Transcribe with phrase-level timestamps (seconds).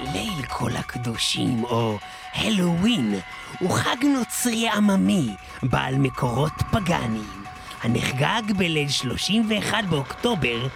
[0.00, 1.98] ליל כל הקדושים, או.
[2.34, 3.14] הלואוין,
[3.58, 5.28] הוא חג נוצרי עממי,
[5.62, 7.44] בעל מקורות פגאניים,
[7.82, 10.68] הנחגג בליל 31 באוקטובר,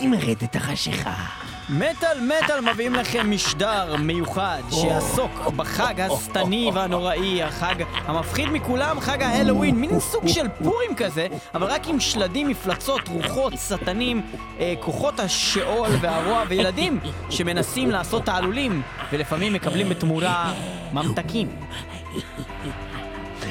[0.00, 1.14] עם רדת החשיכה.
[1.68, 7.74] מטאל מטאל מביאים לכם משדר מיוחד שיעסוק בחג השטני והנוראי, החג
[8.06, 13.52] המפחיד מכולם, חג ההלואוין, מין סוג של פורים כזה, אבל רק עם שלדים, מפלצות, רוחות,
[13.68, 14.22] שטנים,
[14.60, 17.00] אה, כוחות השאול והרוע וילדים
[17.30, 20.52] שמנסים לעשות תעלולים ולפעמים מקבלים בתמורה
[20.92, 21.48] ממתקים.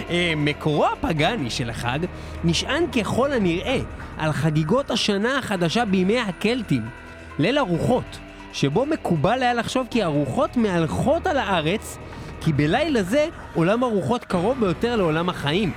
[0.09, 1.99] אה, מקורו הפגאני של החג
[2.43, 3.80] נשען ככל הנראה
[4.18, 7.02] על חגיגות השנה החדשה בימי הקלטים,
[7.39, 8.19] ליל הרוחות,
[8.53, 11.97] שבו מקובל היה לחשוב כי הרוחות מהלכות על הארץ,
[12.41, 15.71] כי בלילה זה עולם הרוחות קרוב ביותר לעולם החיים.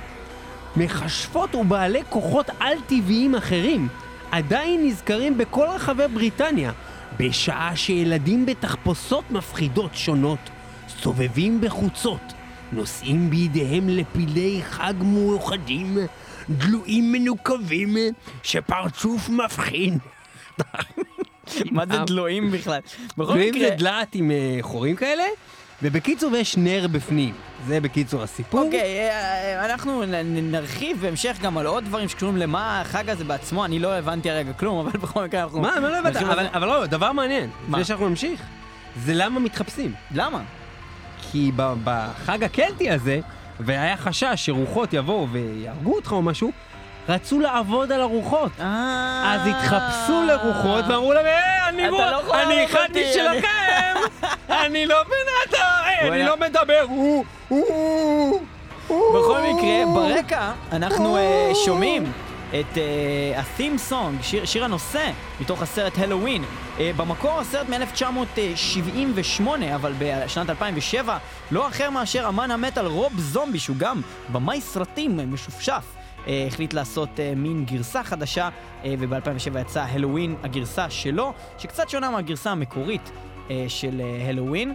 [0.75, 3.87] מכשפות ובעלי כוחות על-טבעיים אחרים
[4.31, 6.71] עדיין נזכרים בכל רחבי בריטניה,
[7.19, 10.39] בשעה שילדים בתחפושות מפחידות שונות
[10.89, 12.33] סובבים בחוצות,
[12.71, 15.97] נושאים בידיהם לפילי חג מיוחדים,
[16.49, 17.95] דלויים מנוקבים,
[18.43, 19.97] שפרצוף מבחין.
[21.71, 22.79] מה זה דלויים בכלל?
[23.17, 25.23] בכל דלויים מקרה, זה דלעת עם אה, חורים כאלה,
[25.81, 27.33] ובקיצור יש נר בפנים.
[27.67, 28.61] זה בקיצור הסיפור.
[28.65, 33.79] אוקיי, אה, אנחנו נרחיב בהמשך גם על עוד דברים שקשורים למה החג הזה בעצמו, אני
[33.79, 35.59] לא הבנתי הרגע כלום, אבל בכל מקרה אנחנו...
[35.61, 36.13] מה, מה לא הבנת?
[36.13, 37.77] נרחיב על אבל, לא, דבר מעניין, מה?
[37.77, 38.41] לפני שאנחנו נמשיך,
[39.05, 39.93] זה למה מתחפשים.
[40.11, 40.41] למה?
[41.31, 43.19] כי ב- בחג הקלטי הזה,
[43.59, 46.51] והיה חשש שרוחות יבואו ויהרגו אותך או משהו,
[47.09, 48.51] רצו לעבוד על הרוחות.
[49.25, 53.95] אז התחפשו לרוחות ואמרו להם, אה, אני לא אני אותי, משלכם,
[54.49, 56.23] אני לא בן אדם, אה, אני.
[56.23, 58.41] לא מדבר, הוא, הוא.
[58.87, 62.11] בכל מקרה, ברקע אנחנו אה, שומעים
[62.49, 65.09] את אה, ה-theme song, שיר, שיר הנושא,
[65.41, 66.43] מתוך הסרט הלואוין.
[66.79, 71.17] אה, במקור הסרט מ-1978, אבל בשנת 2007,
[71.51, 74.01] לא אחר מאשר אמן המטאל רוב זומבי, שהוא גם
[74.31, 75.96] במאי סרטים אה, משופשף.
[76.27, 78.49] אה, החליט לעשות אה, מין גרסה חדשה,
[78.85, 83.11] אה, וב-2007 יצאה הלואוין הגרסה שלו, שקצת שונה מהגרסה המקורית
[83.67, 84.73] של הלואוין.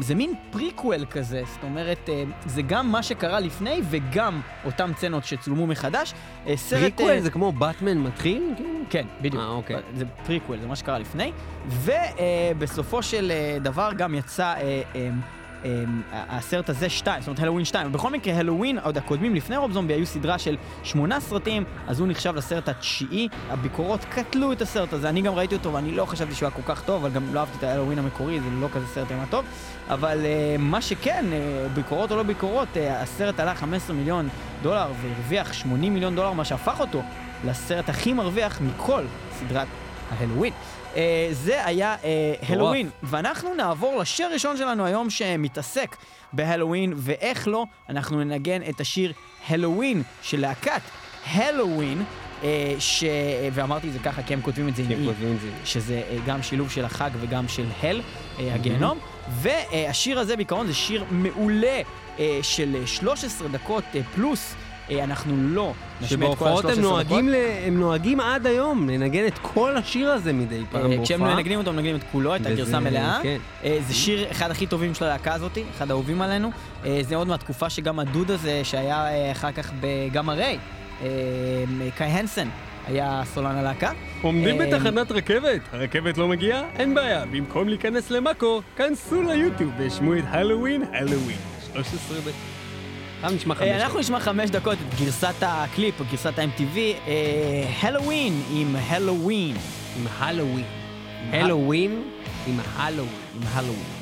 [0.00, 2.08] זה מין פריקוול כזה, זאת אומרת,
[2.46, 6.14] זה גם מה שקרה לפני וגם אותם סצנות שצולמו מחדש.
[6.54, 6.80] סרט...
[6.80, 8.54] פריקוול זה כמו באטמן מתחיל?
[8.90, 9.42] כן, בדיוק.
[9.42, 9.76] אה, אוקיי.
[9.94, 11.32] זה פריקוול, זה מה שקרה לפני.
[11.68, 13.32] ובסופו של
[13.62, 14.54] דבר גם יצא
[16.12, 17.92] הסרט הזה שתיים, זאת אומרת הלואוין שתיים.
[17.92, 22.08] בכל מקרה, הלואוין, עוד הקודמים לפני רוב זומבי, היו סדרה של שמונה סרטים, אז הוא
[22.08, 23.28] נחשב לסרט התשיעי.
[23.50, 26.74] הביקורות קטלו את הסרט הזה, אני גם ראיתי אותו ואני לא חשבתי שהוא היה כל
[26.74, 29.44] כך טוב, אבל גם לא אהבתי את ההלואוין המקורי, זה לא כזה סרט אימה טוב.
[29.88, 34.28] אבל אה, מה שכן, אה, ביקורות או לא ביקורות, אה, הסרט עלה 15 מיליון
[34.62, 37.02] דולר והרוויח 80 מיליון דולר, מה שהפך אותו
[37.44, 39.68] לסרט הכי מרוויח מכל סדרת
[40.10, 40.52] ההלואוין.
[40.94, 40.96] Uh,
[41.30, 42.06] זה היה uh,
[42.48, 45.96] הלואוין, ואנחנו נעבור לשיר הראשון שלנו היום שמתעסק
[46.32, 49.12] בהלואוין, ואיך לא, אנחנו ננגן את השיר
[49.48, 50.80] הלואוין של להקת
[51.26, 52.02] הלואוין,
[52.42, 52.44] uh,
[52.78, 53.04] ש...
[53.52, 55.08] ואמרתי את זה ככה כי הם כותבים את זה עם אי.
[55.64, 60.74] שזה uh, גם שילוב של החג וגם של הל, uh, הגיהנום, והשיר הזה בעיקרון זה
[60.74, 61.80] שיר מעולה
[62.16, 64.54] uh, של uh, 13 דקות uh, פלוס.
[64.90, 67.24] אה, אנחנו לא נשמיע את כל שבהופעות הם ה-13 דקות.
[67.28, 67.34] ל-
[67.66, 71.04] הם נוהגים עד היום לנגן את כל השיר הזה מדי פעם אה, בהופעה.
[71.04, 73.18] כשהם מנגנים אותו, מנגנים את כולו, את הגרסה המלאה.
[73.22, 73.36] כן.
[73.64, 76.50] אה, זה שיר אחד הכי טובים של הלהקה הזאת, אחד האהובים עלינו.
[76.84, 80.58] אה, זה עוד מהתקופה שגם הדוד הזה, שהיה אה, אחר כך בגמא ריי,
[81.02, 81.08] אה,
[81.96, 82.48] קאי הנסן,
[82.86, 83.92] היה סולן הלהקה.
[84.22, 86.62] עומדים בתחנת רכבת, הרכבת לא מגיעה?
[86.78, 91.36] אין בעיה, במקום להיכנס למאקו, כנסו ליוטיוב והשמעו את הלואוין, הלואוין.
[91.74, 92.59] 13 דקות.
[93.22, 94.00] עכשיו נשמע חמש אה, אנחנו דקות.
[94.00, 96.78] נשמע חמש דקות את גרסת הקליפ, או גרסת ה-MTV,
[97.82, 99.56] הלואוין עם הלואוין.
[99.96, 100.64] עם הלואוין.
[101.32, 102.02] הלואוין
[102.46, 103.12] עם הלואוין.
[103.36, 103.99] עם הלואוין.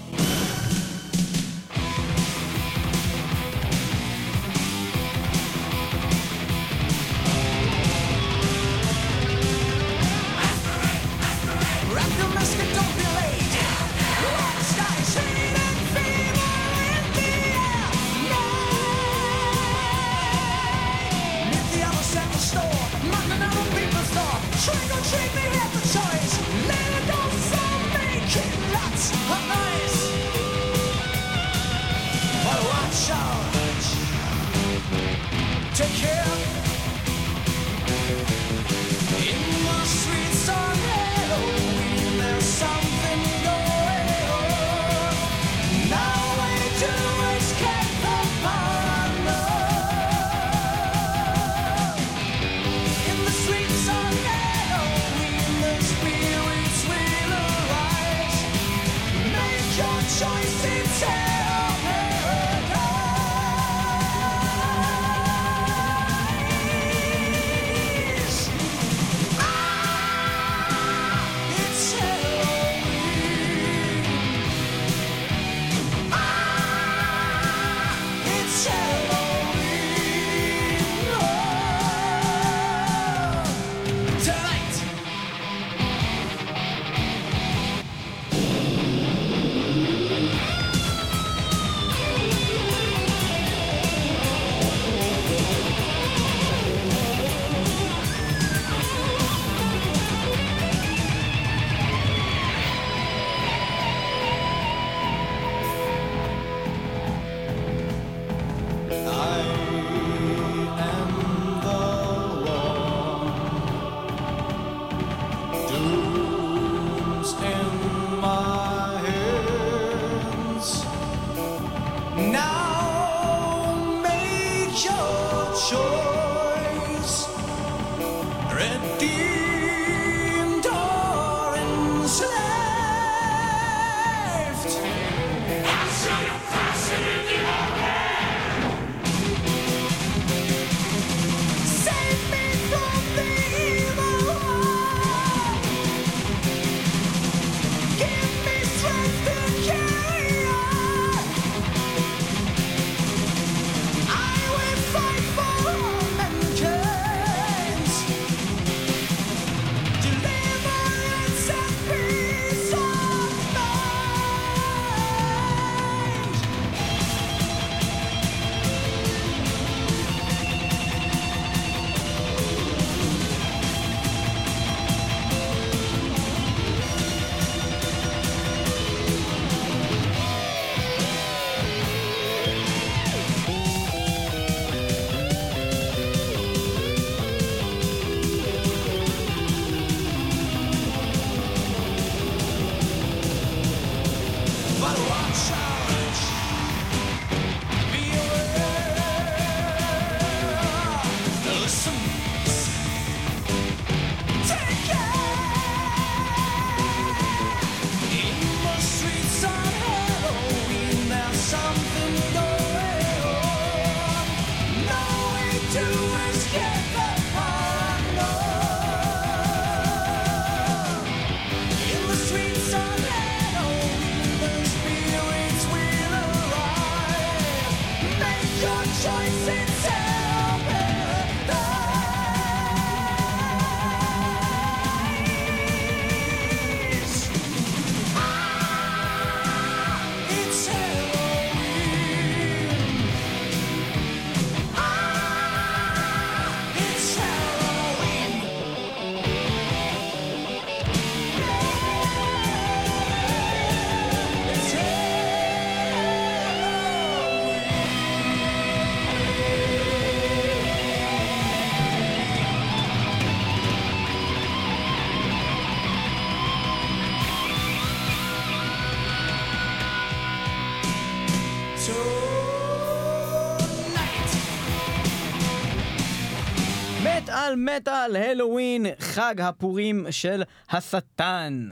[277.79, 281.69] מטאל, הלואוין, חג הפורים של השטן.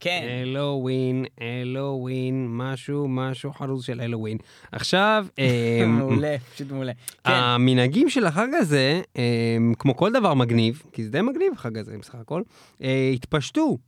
[0.00, 0.26] כן.
[0.28, 4.38] אלוהווין, אלוהווין, משהו, משהו חרוז של אלוהווין.
[4.72, 6.92] עכשיו, אה, מעולה, פשוט מעולה.
[7.24, 11.78] כן, המנהגים של החג הזה, אה, כמו כל דבר מגניב, כי זה די מגניב החג
[11.78, 12.42] הזה בסך הכל,
[12.82, 13.78] אה, התפשטו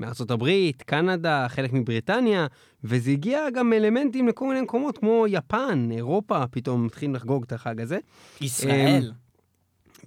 [0.00, 2.46] מארצות הברית, קנדה, חלק מבריטניה,
[2.84, 7.80] וזה הגיע גם אלמנטים לכל מיני מקומות, כמו יפן, אירופה, פתאום מתחילים לחגוג את החג
[7.80, 7.98] הזה,
[8.40, 9.12] ישראל.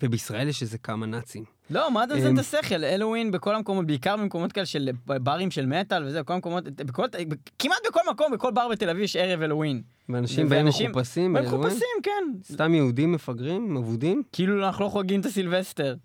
[0.03, 1.43] ובישראל יש איזה כמה נאצים.
[1.69, 2.83] לא, מה אתה אמ, את השכל?
[2.83, 7.05] הלואוין בכל המקומות, בעיקר במקומות כאלה של ברים של מטאל וזה, בכל המקומות, בכל,
[7.59, 9.81] כמעט בכל מקום, בכל בר בתל אביב יש ערב הלואוין.
[10.09, 11.59] ואנשים באים ואנשים- מחופשים, והם באלוהים?
[11.61, 12.53] מחופשים, כן.
[12.53, 15.95] סתם יהודים מפגרים, אבודים, כאילו אנחנו לא חוגגים את הסילבסטר.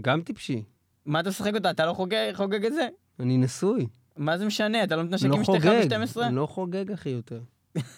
[0.00, 0.62] גם טיפשי.
[1.06, 1.70] מה אתה משחק אותה?
[1.70, 2.88] אתה לא חוגג, חוגג את זה?
[3.20, 3.86] אני נשוי.
[4.16, 4.84] מה זה משנה?
[4.84, 6.20] אתה לא מתנשק לא עם אשתך חוגג, ב-12?
[6.22, 7.40] אני לא חוגג אחי יותר.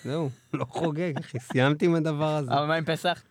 [0.05, 2.51] זהו, לא חוגג אחי, סיימתי עם הדבר הזה.
[2.53, 3.23] אבל מה עם פסח?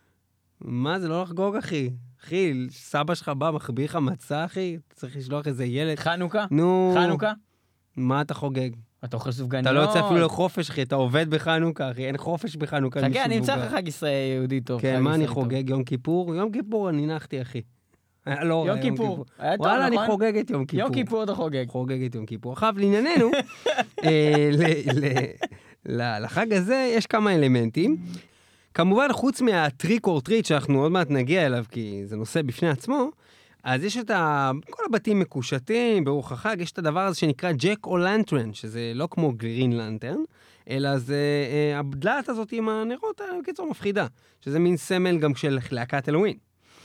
[0.60, 1.90] מה זה לא לחגוג אחי?
[2.24, 4.76] אחי, סבא שלך בא, מחביא לך מצה אחי?
[4.92, 5.98] צריך לשלוח איזה ילד.
[5.98, 6.46] חנוכה?
[6.50, 7.32] נו, חנוכה?
[7.96, 8.70] מה אתה חוגג?
[9.04, 9.66] אתה אוכל סופגניות?
[9.66, 13.00] אתה לא יוצא אפילו לחופש אחי, אתה עובד בחנוכה אחי, אין חופש בחנוכה.
[13.00, 13.56] חכה, אני אמצא.
[13.56, 14.80] לך חג ישראל יהודי טוב.
[14.80, 15.26] כן, מה אני.
[15.26, 15.70] חוגג?
[15.70, 16.34] יום כיפור?
[16.34, 17.60] יום כיפור אני נחתי אחי.
[18.26, 19.24] היה לא רע, יום כיפור.
[19.58, 20.06] וואלה, אני נכון?
[20.06, 20.80] חוגג את יום כיפור.
[20.80, 21.68] יום כיפור אתה חוגג.
[21.68, 22.52] חוגג את יום כיפור.
[22.52, 23.30] עכשיו, לענייננו,
[24.04, 24.50] אה,
[26.20, 27.96] לחג הזה יש כמה אלמנטים.
[28.74, 32.68] כמובן, חוץ מה trick or treat, שאנחנו עוד מעט נגיע אליו, כי זה נושא בפני
[32.68, 33.10] עצמו,
[33.64, 34.50] אז יש את ה...
[34.70, 39.72] כל הבתים מקושטים ברוח החג, יש את הדבר הזה שנקרא jack-o'-lantern, שזה לא כמו גרין
[39.72, 40.16] לנטרן,
[40.70, 41.16] אלא זה
[41.50, 44.06] אה, הדלעת הזאת עם הנרות, אה, בקיצור, מפחידה,
[44.40, 46.36] שזה מין סמל גם של להקת הלווין.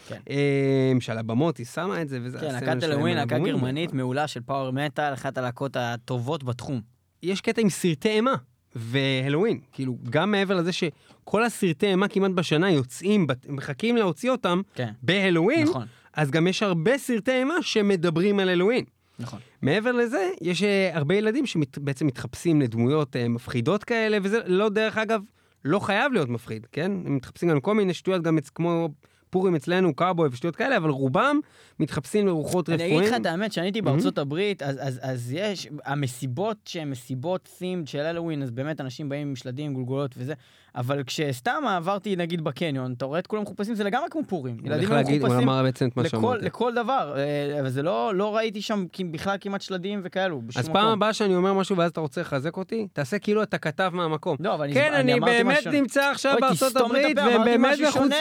[0.07, 0.19] כן.
[0.29, 3.35] אה, שעל הבמות היא שמה את זה, וזה כן, הסמל להקת שלהם הלווין, על להקה
[3.35, 3.49] הבמות.
[3.49, 6.81] גרמנית מעולה של power metal, אחת הלהקות הטובות בתחום.
[7.23, 8.35] יש קטע עם סרטי אימה
[8.75, 9.59] והלואוין.
[9.71, 15.67] כאילו, גם מעבר לזה שכל הסרטי אימה כמעט בשנה יוצאים, מחכים להוציא אותם כן, בהלואוין,
[15.67, 18.85] נכון, אז גם יש הרבה סרטי אימה שמדברים על הלואוין.
[19.19, 19.39] נכון.
[19.61, 24.97] מעבר לזה, יש אה, הרבה ילדים שבעצם מתחפשים לדמויות אה, מפחידות כאלה, וזה לא, דרך
[24.97, 25.21] אגב,
[25.65, 26.91] לא חייב להיות מפחיד, כן?
[27.05, 28.89] הם מתחפשים גם כל מיני שטויות, גם כמו
[29.29, 31.39] פורים אצלנו, קאובוי ושטויות כאלה, אבל רובם
[31.79, 32.99] מתחפשים לרוחות אני רפואיים.
[32.99, 37.49] אגיד לך את האמת, שאני הייתי בארצות הברית, אז- אז אז יש, המסיבות שהן מסיבות
[37.57, 40.33] תימד של הלואוין, אז באמת אנשים באים עם שלדים, גולגולות וזה,
[40.75, 44.57] אבל כשסתם עברתי נגיד בקניון, אתה רואה את כולם מחופשים, זה לגמרי כמו פורים.
[44.63, 44.89] ילדים
[45.21, 45.47] מחופשים
[46.19, 46.37] לכל.
[46.41, 50.81] לכל דבר, אה, אבל זה לא, לא ראיתי שם בכלל כמעט שלדים וכאלו, אז מקום.
[50.81, 54.37] פעם הבאה שאני אומר משהו ואז אתה רוצה לחזק אותי, תעשה כאילו אתה כתב מהמקום.
[54.39, 58.11] לא, אבל אני, כן, אני אמרתי באמת משהו- נמצא עכשיו בארצות הברית, ובאמת מחוץ...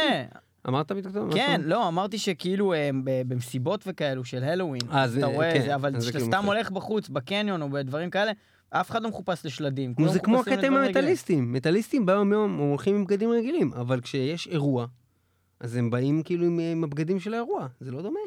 [0.69, 1.33] אמרת פתאום?
[1.35, 1.61] כן?
[1.65, 5.63] לא, אמרתי שכאילו אה, ב- במסיבות וכאלו של הלואוין, אה, אז זה- אתה רואה כן,
[5.63, 6.45] זה, אבל כשאתה כאילו סתם.
[6.45, 8.33] הולך בחוץ, בקניון או בדברים כאלה,
[8.71, 9.95] אף אחד לא מחופש לשלדים.
[10.07, 10.75] זה כמו הקטע עם.
[10.77, 11.53] המטאליסטים.
[11.53, 14.87] מטאליסטים ביום יום הולכים עם בגדים רגילים, אבל כשיש אירוע,
[15.61, 17.67] אז הם באים כאילו עם, עם הבגדים של האירוע.
[17.81, 18.21] זה לא דומה?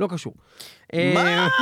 [0.00, 0.34] לא קשור.
[0.94, 0.98] מה?
[0.98, 1.48] אה,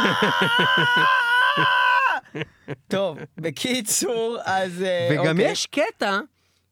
[2.89, 4.83] טוב, בקיצור, אז...
[4.83, 5.51] אה, וגם אוקיי.
[5.51, 6.21] יש קטע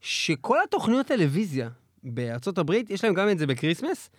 [0.01, 1.69] שכל התוכניות טלוויזיה
[2.05, 4.09] בארצות הברית, יש להם גם את זה ב Christmas,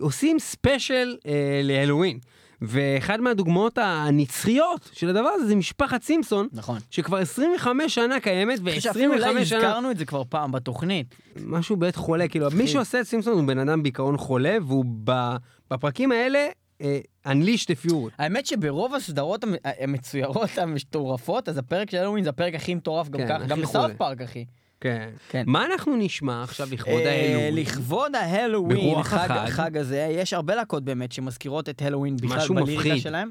[0.00, 1.32] עושים special אה,
[1.64, 2.18] להלואוין.
[2.62, 6.78] ואחד מהדוגמאות הנצחיות של הדבר הזה זה משפחת סימפסון, נכון.
[6.90, 9.58] שכבר 25 שנה קיימת, אני חושב שאפילו אולי ו-25 שנה...
[9.58, 11.14] הזכרנו את זה כבר פעם בתוכנית.
[11.44, 15.36] משהו בית חולה, כאילו, מי שעושה את סימפסון הוא בן אדם בעיקרון חולה, והוא ב-
[15.70, 16.46] בפרקים האלה,
[16.82, 18.10] אה, unleash the fury.
[18.18, 23.20] האמת שברוב הסדרות המ- המצוירות המטורפות, אז הפרק של הלואוין זה הפרק הכי מטורף גם
[23.20, 23.60] כן, ככה, גם.
[23.62, 24.44] בסאות' פארק, אחי.
[24.80, 25.08] כן.
[25.28, 25.42] כן.
[25.46, 27.54] מה אנחנו נשמע עכשיו לכבוד אה, ההלואוין?
[27.56, 29.48] לכבוד ההלואוין, ברוח חג- החג.
[29.48, 32.98] החג הזה, יש הרבה להקות באמת שמזכירות את הלואוין בכלל בליריקה.
[32.98, 33.30] שלהם.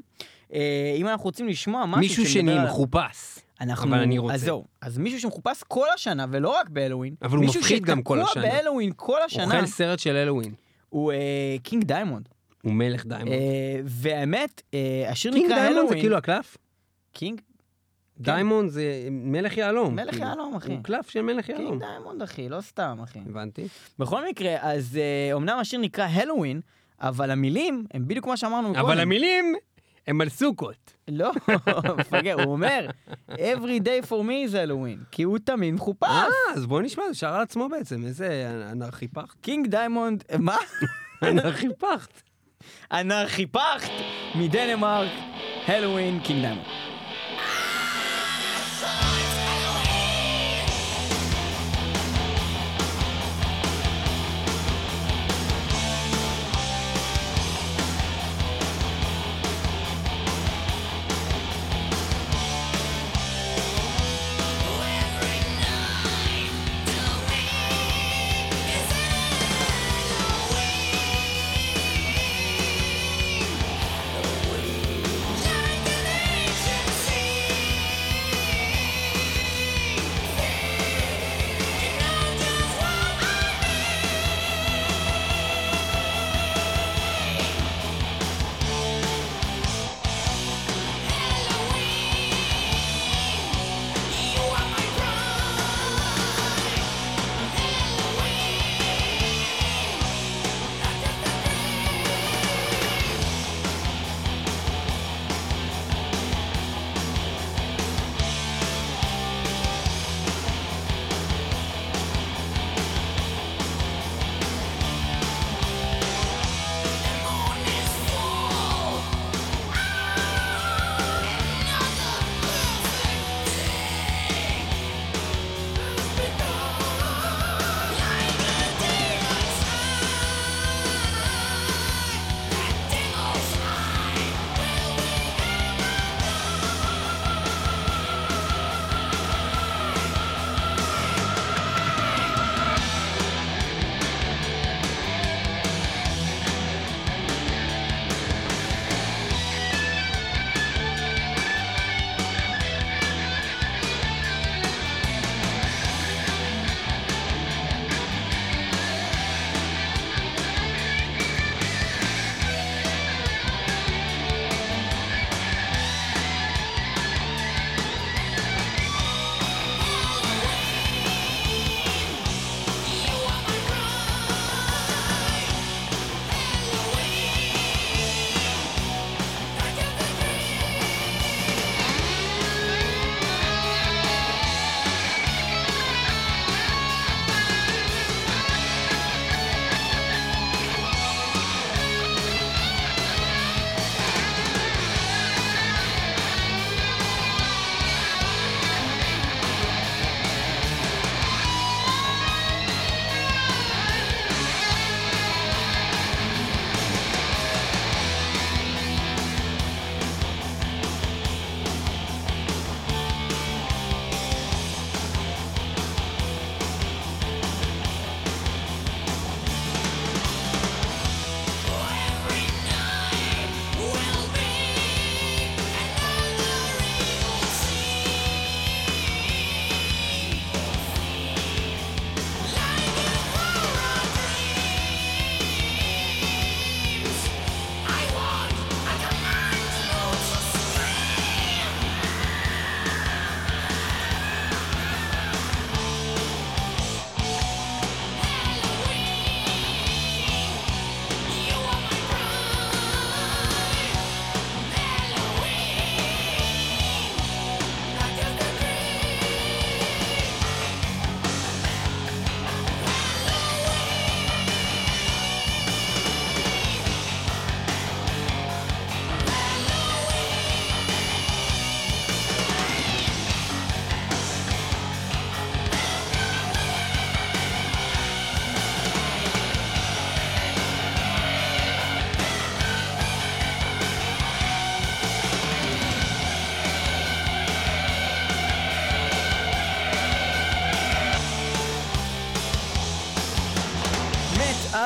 [0.54, 3.38] אה, אם אנחנו רוצים לשמוע משהו מישהו שני מחופש.
[3.60, 3.88] אנחנו...
[3.90, 4.34] אבל אני רוצה.
[4.34, 7.14] אז זהו, אז מישהו שמחופש כל השנה, ולא רק בהלואוין.
[7.22, 8.42] אבל הוא מפחיד גם כל מישהו השנה.
[8.42, 10.52] שתקוע בהלואוין כל השנה, אוכל סרט של הלואוין.
[10.88, 11.18] הוא אה,
[11.62, 12.28] קינג דיימונד.
[12.62, 13.38] הוא מלך דיימונד.
[13.84, 14.62] והאמת,
[15.08, 15.94] השיר קינג נקרא דיימונד זה.
[15.94, 16.56] כאילו הקלף?
[17.12, 17.40] קינג?
[18.20, 19.96] דיימונד זה מלך יהלום.
[19.96, 20.26] מלך כאילו.
[20.26, 20.72] יהלום, אחי.
[20.72, 21.68] הוא קלף של מלך יהלום.
[21.68, 23.18] קינג דיימונד, אחי, לא סתם, אחי.
[23.18, 23.68] הבנתי.
[23.98, 26.60] בכל מקרה, אז אה, אומנם השיר נקרא הלואוין,
[27.00, 28.80] אבל המילים הם בדיוק כמו שאמרנו קודם.
[28.80, 29.54] אבל המילים
[30.06, 30.92] הם על סוכות.
[31.08, 31.30] לא,
[31.98, 32.86] מפגר, הוא אומר,
[33.30, 36.08] every day for me is Halloween, כי הוא תמיד מחופש.
[36.08, 39.40] אה, אז בוא נשמע, זה שר על עצמו בעצם, איזה אנרכיפחט.
[39.40, 40.56] קינג דיימונד, מה?
[41.22, 42.22] אנרכיפחט.
[42.92, 43.90] אנרכיפחט
[44.34, 45.10] מדנמרק,
[45.66, 46.89] הלואוין, קינג דיימונד.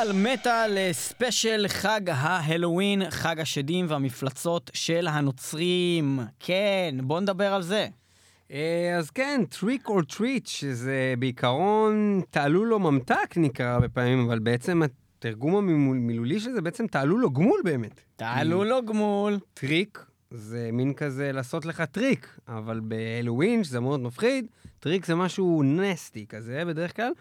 [0.05, 6.19] על מטאל אה, special חג ההלואוין, חג השדים והמפלצות של הנוצרים.
[6.41, 7.87] כן, בוא נדבר על זה.
[8.51, 14.39] אה, אז כן, trick or treat, שזה בעיקרון תעלול או ממתק נקרא הרבה פעמים, אבל
[14.39, 18.01] בעצם התרגום המילולי של זה בעצם תעלול או גמול באמת.
[18.17, 19.39] תעלול או גמול.
[19.55, 20.05] טריק
[20.37, 24.47] זה מין כזה לעשות לך טריק, אבל בהלואוין, שזה מאוד מפחיד,
[24.81, 27.13] טריק זה משהו nasty כזה בדרך כלל,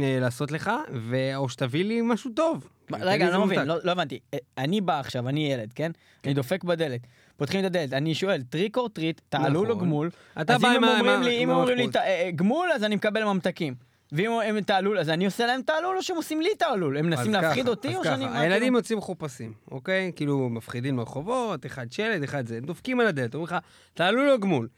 [0.00, 1.16] אה, לעשות לך, ו...
[1.36, 2.68] או שתביא לי משהו טוב.
[2.92, 3.60] רגע, אני לא מבין.
[3.64, 4.18] לא לא הבנתי.
[4.34, 5.90] אה, אני בא עכשיו, אני ילד, כן?
[6.24, 7.00] אני דופק בדלת.
[7.36, 9.84] פותחים את הדלת, אני שואל, trick or treat, תעלול או נכון.
[9.86, 10.10] גמול.
[10.40, 11.92] אתה אז בא אם עם ה- ה- אם אומרים לי המלכות.
[11.92, 13.74] "ת- אה, גמול, אז אני מקבל ממתקים.
[14.12, 16.96] ואם הם תעלול, אז אני עושה להם תעלול או שהם עושים לי תעלול?
[16.96, 18.24] הם מנסים אז להפחיד ככה, אותי אז או ככה, שאני...
[18.26, 18.78] מה, הילדים כאילו?
[18.78, 20.12] יוצאים מחופשים, אוקיי?
[20.16, 23.56] כאילו, מפחידים ברחובות, אחד שלד, אחד זה, דופקים על הדלת, אומרים לך,
[23.94, 24.68] תעלול או גמול.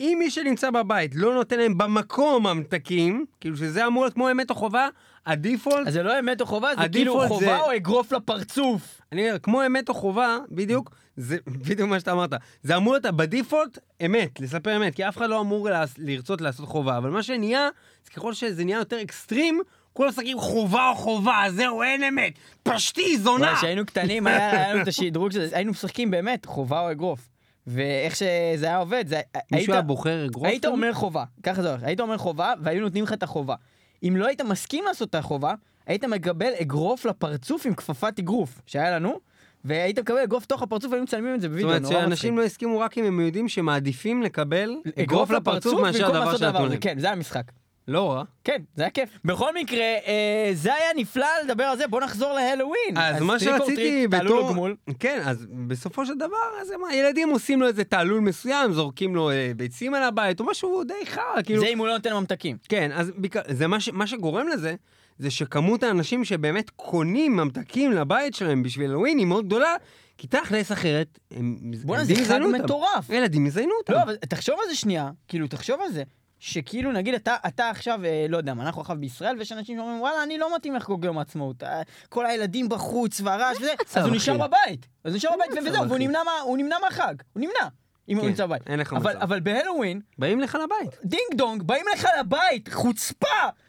[0.00, 4.50] אם מי שנמצא בבית לא נותן להם במקום ממתקים, כאילו שזה אמור להיות כמו אמת
[4.50, 4.88] או חובה,
[5.26, 9.00] הדיפולט, אז זה לא אמת או חובה, זה כאילו חובה זה- או אגרוף לפרצוף.
[9.12, 12.30] אני אומר, כמו אמת או חובה, בדיוק, זה בדיוק מה שאתה אמרת.
[12.62, 16.66] זה אמור להיות בדיפולט אמת, לספר אמת, כי אף אחד לא אמור לעש- לרצות לעשות
[16.68, 17.68] חובה, אבל מה שנהיה,
[18.04, 19.60] זה ככל שזה נהיה יותר אקסטרים,
[19.92, 23.56] כולם משחקים חובה או חובה, זהו, אין אמת, פשטי, זונה.
[23.56, 27.28] כשהיינו קטנים היה היה לנו את השדרוג של זה, היינו משחקים באמת חובה או אגרוף.
[27.66, 29.20] ואיך שזה היה עובד, זה...
[29.52, 30.46] מישהו היה בוחר אגרוף?
[30.46, 33.54] היית אומר חובה, ככה זה הולך, היית אומר חובה והיו נותנים לך את החובה.
[34.02, 35.54] אם לא היית מסכים לעשות את החובה,
[35.86, 39.20] היית מקבל אגרוף לפרצוף עם כפפת אגרוף שהיה לנו,
[39.64, 42.08] והיית מקבל אגרוף תוך הפרצוף והיינו מצלמים את זה זאת בווידאו, אומרת נורא מצחיק.
[42.08, 46.66] שאנשים לא הסכימו רק אם הם יודעים שמעדיפים לקבל אגרוף לפרצוף מאשר הדבר שנתנו.
[46.66, 46.76] להם.
[46.80, 47.42] כן, זה המשחק.
[47.88, 48.22] לא רע.
[48.44, 49.10] כן, זה היה כיף.
[49.24, 52.96] בכל מקרה, אה, זה היה נפלא לדבר על זה, בוא נחזור להלואוין.
[52.96, 54.50] אז מה trick or שרציתי treat, תעלול או בתור...
[54.52, 54.76] גמול.
[55.00, 59.30] כן, אז בסופו של דבר, אז מה, ילדים עושים לו איזה תעלול מסוים, זורקים לו
[59.30, 61.60] אה, ביצים על הבית, או משהו די חרא, כאילו...
[61.60, 62.56] זה אם הוא לא נותן ממתקים.
[62.68, 63.88] כן, אז בעיקר- זה מה, ש...
[63.88, 64.74] מה שגורם לזה,
[65.18, 69.74] זה שכמות האנשים שבאמת קונים ממתקים לבית שלהם בשביל הלואוין היא מאוד גדולה,
[70.18, 71.56] כי תכלס אחרת, הם...
[71.84, 72.40] בואנה, זה חג.
[72.64, 73.10] מטורף.
[73.10, 73.92] ילדים יזיינו אותם.
[73.92, 76.02] לא, אבל תחשוב על זה שנייה, כאילו, תחשוב על זה.
[76.40, 80.22] שכאילו נגיד אתה, אתה עכשיו, אה, לא יודע אנחנו עכשיו בישראל ויש אנשים שאומרים וואלה
[80.22, 84.34] אני לא מתאים לחגוג יום העצמאות, אה, כל הילדים בחוץ והרעש וזה, אז הוא נשאר?
[84.46, 87.68] בבית, אז הוא נשאר בבית וזהו, והוא נמנע מהחג, הוא נמנע,
[88.08, 88.62] אם הוא כן, נמצא בבית.
[88.66, 89.06] אין לך מצב.
[89.08, 90.98] אבל בהלואוין, באים לך לבית.
[91.04, 93.26] דינג דונג, באים לך לבית, חוצפה,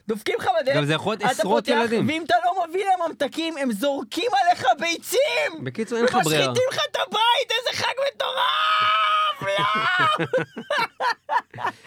[0.08, 2.08] דופקים לך בדלת, גם זה יכול להיות עשרות ילדים.
[2.08, 5.64] ואם אתה לא מביא להם ממתקים, הם זורקים עליך ביצים!
[5.64, 6.50] בקיצור, אין לך ברירה.
[6.50, 8.70] ומשחיתים לך את הבית, איזה חג מטורף!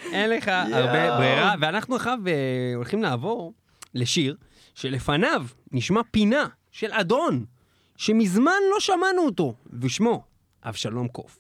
[0.12, 2.33] אין לך הרבה ברירה, ואנחנו עכשיו אה,
[2.75, 3.53] הולכים לעבור
[3.95, 4.37] לשיר
[4.75, 7.45] שלפניו נשמע פינה של אדון,
[7.97, 10.23] שמזמן לא שמענו אותו, ושמו
[10.65, 11.38] אבשלום קוף.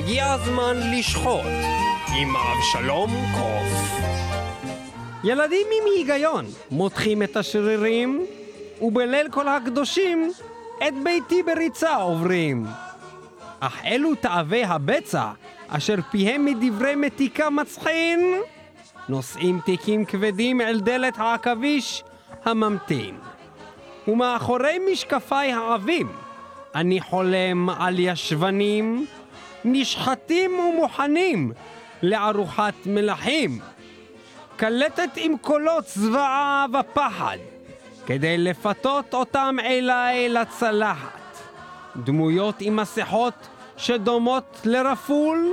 [0.00, 1.44] הגיע הזמן לשחוט
[2.16, 4.00] עם אבשלום קוף.
[5.24, 8.26] ילדים עם היגיון מותחים את השרירים,
[8.80, 10.32] ובליל כל הקדושים
[10.88, 12.66] את ביתי בריצה עוברים.
[13.60, 15.30] אך אלו תאבי הבצע,
[15.68, 18.40] אשר פיהם מדברי מתיקה מצחין,
[19.08, 22.04] נושאים תיקים כבדים אל דלת העכביש
[22.44, 23.16] הממתין.
[24.08, 26.08] ומאחורי משקפיי העבים,
[26.74, 29.06] אני חולם על ישבנים,
[29.64, 31.52] נשחטים ומוכנים
[32.02, 33.58] לארוחת מלכים.
[34.56, 37.36] קלטת עם קולות זוועה ופחד,
[38.06, 41.20] כדי לפתות אותם אליי לצלחת.
[41.96, 45.52] דמויות עם מסכות שדומות לרפול,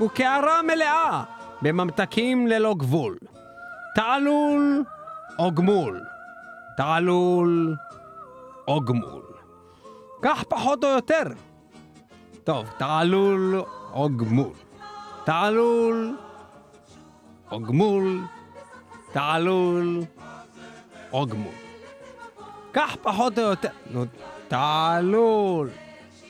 [0.00, 1.22] וקערה מלאה
[1.62, 3.18] בממתקים ללא גבול.
[3.94, 4.84] תעלול
[5.38, 6.04] או גמול,
[6.76, 7.76] תעלול
[8.68, 9.22] או גמול.
[10.22, 11.22] כך פחות או יותר.
[12.44, 14.52] טוב, תעלול או גמול.
[15.24, 16.16] תעלול
[17.50, 18.20] או גמול,
[19.12, 20.00] תעלול
[21.12, 21.52] או גמול.
[22.72, 23.68] כך פחות או יותר.
[23.90, 24.04] נו,
[24.48, 25.70] תעלול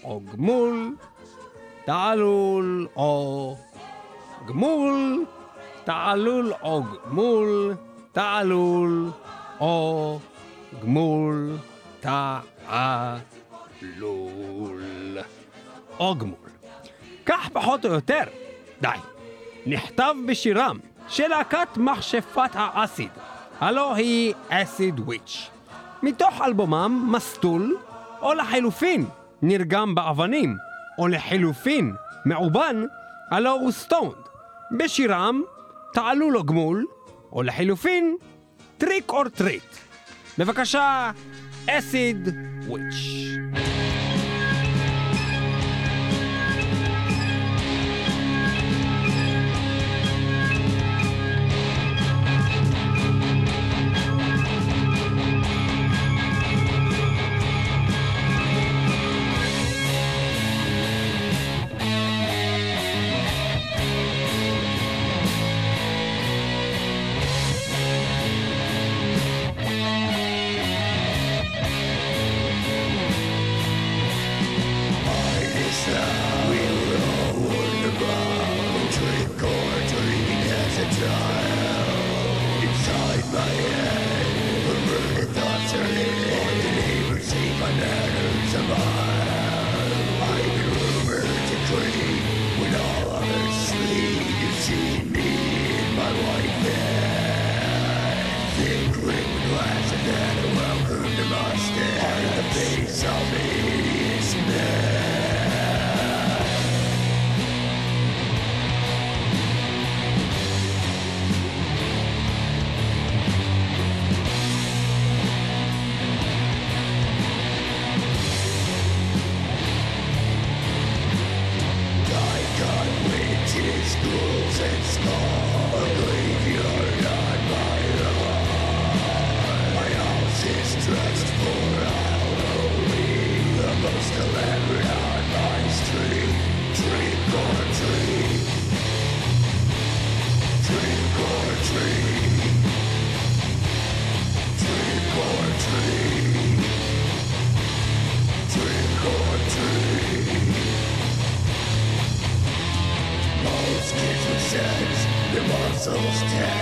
[0.05, 0.97] או גמול,
[1.85, 3.57] תעלול או
[4.47, 5.25] גמול,
[5.85, 7.75] תעלול או גמול,
[8.13, 9.11] תעלול
[9.61, 10.19] או
[10.83, 11.57] גמול,
[12.01, 13.21] תעלול
[15.99, 16.49] או גמול.
[17.27, 18.23] כך פחות או יותר.
[18.81, 18.89] די.
[19.67, 20.79] נכתב בשירם
[21.09, 23.09] של להקת מכשפת האסיד,
[23.61, 25.51] הלא היא אסיד וויץ'.
[26.03, 27.77] מתוך אלבומם מסטול,
[28.21, 29.07] או לחלופין
[29.43, 30.57] נרגם באבנים,
[30.99, 32.85] או לחלופין מעובן,
[33.31, 34.15] הלא הוא Stoned.
[34.79, 35.43] בשירם
[35.93, 36.87] תעלול או גמול,
[37.33, 38.17] או לחלופין
[38.79, 39.77] Trick or Treat.
[40.39, 41.11] בבקשה,
[41.71, 42.29] אסיד
[42.67, 43.64] וויץ'.「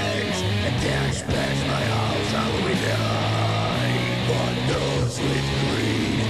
[0.00, 3.96] things And their space my house I will be die
[4.28, 6.20] But those with greed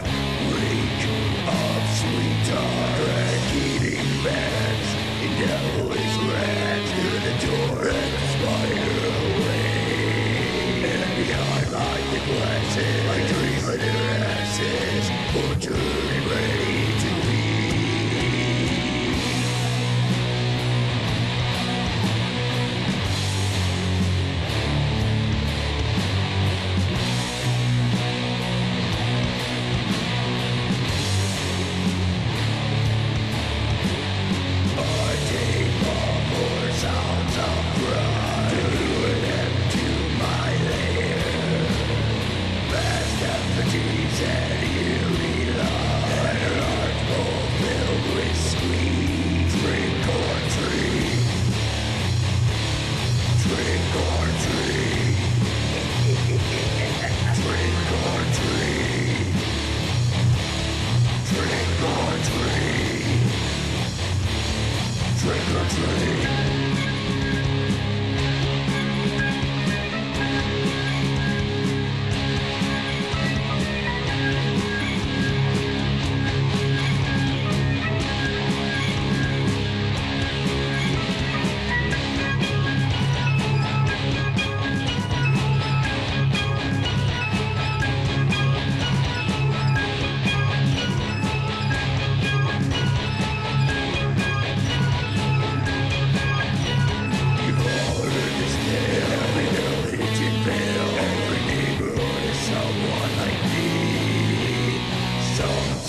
[0.52, 1.02] Reek
[1.48, 2.94] of sweet dark
[3.64, 4.88] eating beds
[5.24, 9.74] In devilish always through the door and spider away
[10.92, 15.06] And behind my the glasses my dream of their asses
[15.40, 15.74] Or to
[16.18, 16.83] erase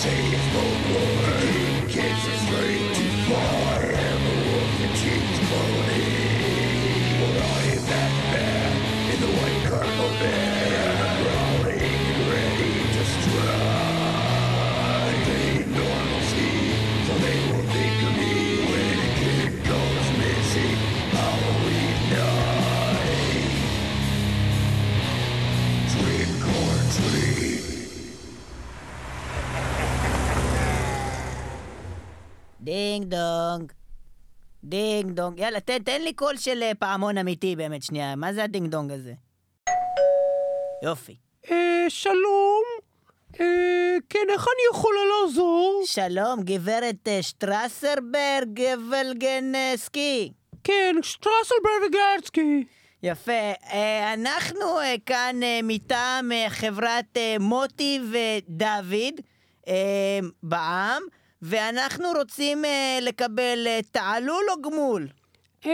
[0.06, 0.58] save the
[0.92, 1.90] world.
[1.90, 2.04] too
[2.46, 2.94] far.
[2.94, 3.75] to fall.
[33.06, 33.72] דינג דונג.
[34.64, 35.38] דינג דונג.
[35.38, 38.16] יאללה, תן, תן לי קול של אה, פעמון אמיתי באמת, שנייה.
[38.16, 39.12] מה זה הדינג דונג הזה?
[40.82, 41.16] יופי.
[41.50, 42.62] אה, שלום.
[43.40, 45.82] אה, כן, איך אני יכולה לעזור?
[45.86, 50.32] שלום, גברת אה, שטרסרברג ולגנסקי.
[50.64, 52.64] כן, שטרסלברג וגרצקי.
[53.02, 53.52] יפה.
[53.72, 54.66] אה, אנחנו
[55.06, 59.20] כאן מטעם חברת מוטי ודוד
[60.42, 61.02] בע"מ,
[61.42, 65.06] ואנחנו רוצים אה, לקבל אה, תעלול או גמול?
[65.66, 65.70] אה,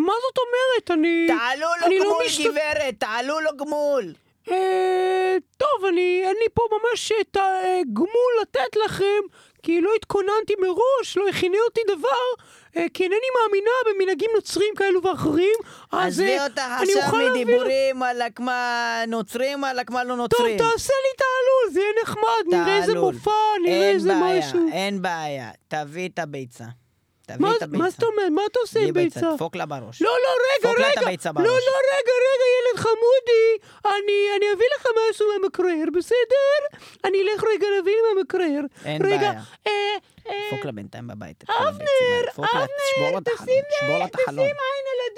[0.00, 0.98] מה זאת אומרת?
[0.98, 1.26] אני...
[1.26, 2.94] תעלול או אני לא גמול, משת- גברת?
[2.98, 4.12] תעלול או גמול?
[4.50, 9.20] אה, טוב, אני, אין לי פה ממש את הגמול לתת לכם,
[9.62, 15.02] כי לא התכוננתי מראש, לא הכיני אותי דבר, אה, כי אינני מאמינה במנהגים נוצרים כאלו
[15.02, 15.54] ואחרים,
[15.92, 17.44] אז עזבי אה, אותך אני עכשיו אוכל להעביר...
[17.44, 20.58] מדיבורים על מה נוצרים, על מה לא טוב, נוצרים.
[20.58, 22.94] תעשה לי תעלול, זה יהיה נחמד, נראה איזה.
[22.94, 23.30] מופע,
[23.64, 24.68] נראה אין איזה בעיה, משהו.
[24.72, 25.50] אין בעיה.
[25.68, 26.64] תביא את הביצה.
[27.28, 27.82] תביא מה את הביצה.
[27.82, 28.30] מה זאת אומרת?
[28.34, 29.20] מה אתה עושה עם ביצה?
[29.34, 30.02] דפוק לה בראש.
[30.02, 31.06] לא, לא, רגע, דפוק לה את רגע.
[31.06, 31.46] הביצה לא, בראש.
[31.46, 33.46] לא, רגע, רגע, ילד חמודי.
[33.84, 36.78] אני, אני אביא לך משהו מהמקרר, בסדר?
[37.04, 38.60] אני אלך רגע להביא לי מהמקרר.
[38.84, 39.32] אין רגע, בעיה.
[39.66, 39.72] אה,
[40.28, 41.44] אה, דפוק לה בינתיים בבית.
[41.50, 41.64] אבנר,
[42.38, 43.20] אבנר.
[43.24, 44.46] תשים תשבור לה את החלון.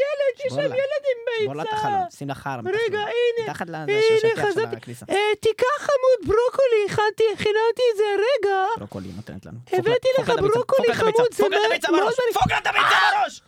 [0.01, 0.77] תשים עין על הדלת, שיש שבור שם לה.
[0.77, 1.41] ילד עם ביצה.
[1.41, 2.11] תשבור לה את החלון.
[2.19, 2.57] שים לה חרא.
[2.67, 2.99] רגע.
[2.99, 3.43] הנה.
[3.51, 3.87] מתחת הנה,
[4.53, 4.77] של.
[4.77, 5.07] הכניסה.
[5.11, 8.65] אה, תיקח חמוד ברוקולי, הכנתי, הכנתי את זה הרגע.
[8.79, 9.59] ברוקולי נותנת לנו.
[9.73, 11.53] הבאתי לך ברוקולי חמוד, זה מאוד.
[11.71, 11.79] אני-
[12.31, 13.43] דפוק לה את הביצה בראש!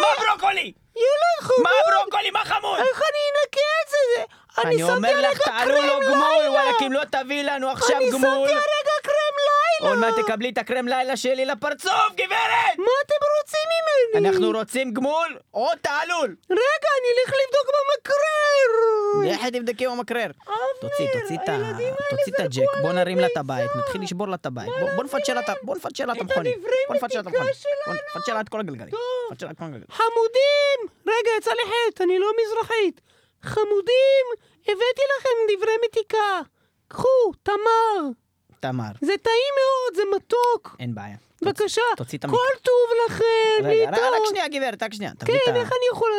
[0.00, 0.72] מה ברוקולי?
[0.96, 1.60] ילד חמוד!
[1.62, 2.30] מה ברוקולי?
[2.30, 2.78] מה חמוד?
[2.78, 4.22] איך אני אנקה את זה?
[4.62, 6.50] אני אני אומר שמתי לך, תעלו לו קרם גמול, לילה!
[6.50, 8.73] וואלכ, אם לא תביא לנו עכשיו אני גמול, שמתי קרם לילה!
[9.84, 12.78] עוד מעט תקבלי את הקרם לילה שלי לפרצוף, גברת!
[12.78, 13.60] מה אתם רוצים
[14.14, 14.28] ממני?
[14.28, 16.36] אנחנו רוצים גמול או תעלול.
[16.50, 19.34] רגע, אני אלך לבדוק במקרר!
[19.34, 20.26] לכי תבדקי במקרר.
[20.80, 21.56] תוציא, תוציא את ה-
[22.10, 23.36] תוציא את הג'ק, בוא נרים לה את.
[23.36, 24.70] הבית, נתחיל לשבור לה את הבית.
[24.96, 26.54] בוא- נפצ'ר לה את ה- בוא נפצ'ר לה את המכונית.
[26.56, 27.54] הדברי בוא נפצ'ר לה את המכונית.
[27.54, 27.98] שלנו.
[28.16, 28.94] נפצ'ר לה את כל הגלגלים.
[29.90, 30.78] חמודים!
[31.06, 33.00] רגע, יצא לי חטא, אני לא מזרחית.
[33.42, 34.24] חמודים,
[34.62, 36.40] הבאתי לכם דברי מתיקה.
[36.88, 37.08] קחו,
[37.42, 38.08] תמר.
[38.64, 40.76] תמר, זה טעים מאוד, זה מתוק.
[40.80, 41.16] אין בעיה.
[41.42, 41.82] בבקשה,
[42.30, 43.24] כל טוב לכם,
[43.68, 44.28] רגע, רק- להתראות.
[44.28, 45.12] שנייה גברת, רק שנייה.
[45.26, 46.14] כן, איך אני יכולה?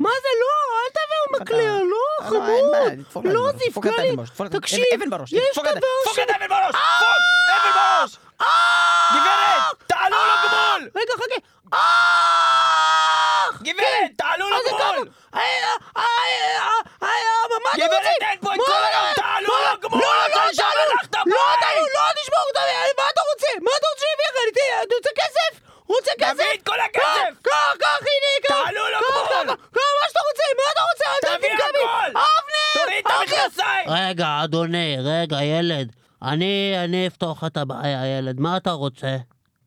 [0.00, 2.28] מה זה, לא, אל תביאו אתה- מקלע, לא, לא,
[3.10, 3.24] חמוד.
[3.34, 4.16] לא, זה יפגע לי.
[4.50, 6.74] תקשיב, יש דבר ש- את האבן בראש!
[6.74, 7.22] דפוק!
[7.50, 8.16] אבן בראש!
[9.14, 10.90] גברת, תעלו לו גמול!
[10.96, 11.38] רגע, חכה.
[11.72, 13.46] אה!
[13.62, 15.08] גברת, תעלו לו מה זה גמול!
[15.32, 15.40] כמה?
[15.40, 15.46] אה,
[15.96, 16.02] אה, אה,
[17.02, 18.04] אה, אה, מה אתם גברת?
[18.20, 18.60] אין פה את?
[18.66, 19.72] כל היום, תעלו מה?
[19.72, 20.00] לו גמול!
[20.00, 21.60] לא, לא, אני שם תעלו, לך את לא, הבית!
[21.60, 22.72] תעלו, לא, תשמור, תעלו,
[23.64, 24.06] מה אתה רוצה?
[24.22, 24.32] לך?
[24.86, 25.60] אני רוצה כסף?
[25.88, 26.32] רוצה כסף?
[26.32, 27.42] תביא את כל הכסף!
[27.42, 28.54] קח, קח, הנה, קח.
[28.54, 29.56] תעלו לו קח, גמול!
[29.56, 31.04] קח, קח, מה שאתה רוצה, מה אתה רוצה?
[31.32, 31.88] אל תביא תביא.
[31.88, 32.10] הכל!
[32.10, 32.84] אבנר!
[32.84, 33.12] תוריד את!
[33.20, 33.88] המכנסיים!
[33.88, 35.92] רגע, אדוני, רגע, ילד.
[36.22, 38.40] אני, אני אפתור לך את הבעיה, ילד.
[38.40, 39.16] מה אתה רוצה?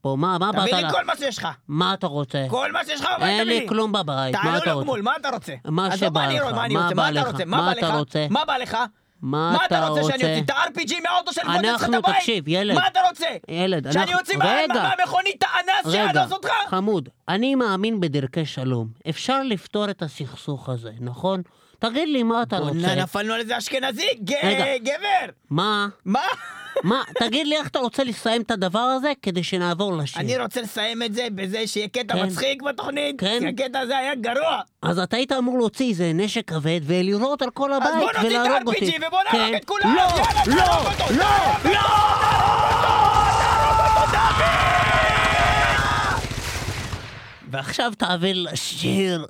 [0.01, 1.47] פה, מה, מה באת תביא לי לה- כל מה שיש לך!
[1.67, 2.45] מה אתה רוצה?
[2.49, 4.83] כל מה שיש לך בבית אין תביא לי כלום בבית, מה תעלו אתה לו רוצה?
[4.85, 5.53] גמול, מה אתה רוצה?
[5.65, 6.89] מה שבא לך, מה?
[6.95, 7.27] בא לך?
[7.45, 7.87] מה אתה?
[7.97, 8.27] רוצה?
[8.29, 8.77] מה בא לך?
[9.21, 10.13] מה מה אתה רוצה שאני?
[10.13, 12.15] אוציא את ה-RPG מהאוטו שאני מפוצץ את אנחנו, הבית?
[12.15, 12.75] תקשיב, ילד.
[12.75, 13.25] מה אתה רוצה?
[13.49, 14.73] ילד, שאני אנחנו- אוציא רגע.
[14.73, 16.49] מה- מהמכונית את האנס רגע, שיאנוס אותך?
[16.67, 18.87] חמוד, אני מאמין בדרכי שלום.
[19.09, 21.41] אפשר לפתור את הסכסוך הזה, נכון?
[21.79, 22.95] תגיד לי מה אתה רוצה.
[22.95, 24.65] נפלנו על איזה אשכנזי, ג- רגע.
[24.77, 25.31] גבר!
[25.49, 25.87] מה?
[26.05, 26.19] מה?
[26.83, 27.03] מה?
[27.19, 30.21] תגיד לי איך אתה רוצה לסיים את הדבר הזה כדי שנעבור לשיר.
[30.21, 32.25] אני רוצה לסיים את זה בזה שיהיה קטע כן.
[32.25, 33.39] מצחיק בתוכנית, כן.
[33.39, 34.59] כי הקטע הזה היה גרוע.
[34.81, 38.37] אז אתה היית אמור להוציא איזה נשק כבד ולירות על כל הבית אז בוא נוציא
[38.37, 38.85] את ולהרוג אותי.
[38.85, 39.55] ה-RPG ובוא נהרוג כן.
[39.57, 39.95] את כולם!
[39.95, 41.79] לא, לא, לא, לא!
[47.51, 49.25] ועכשיו תעביר לשיר.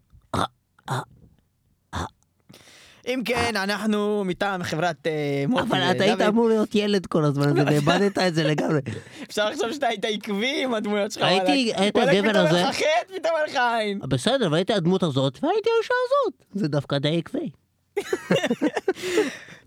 [3.08, 5.12] אם כן, אנחנו מטעם חברת אה,
[5.48, 6.28] מוטי אבל אתה היית ודוד.
[6.28, 8.80] אמור להיות ילד כל הזמן הזה, ואיבדת את זה לגמרי.
[9.24, 11.24] אפשר לחשוב שאתה היית עקבי עם הדמויות שלך.
[11.24, 12.58] הייתי- וואלכ, הגבר פתאום הזה.
[12.60, 12.86] אין לך חטא,
[13.20, 14.00] פתאום אין לך עין.
[14.10, 16.62] בסדר, והייתי הדמות הזאת, והייתי האישה הזאת.
[16.62, 17.50] זה דווקא די עקבי.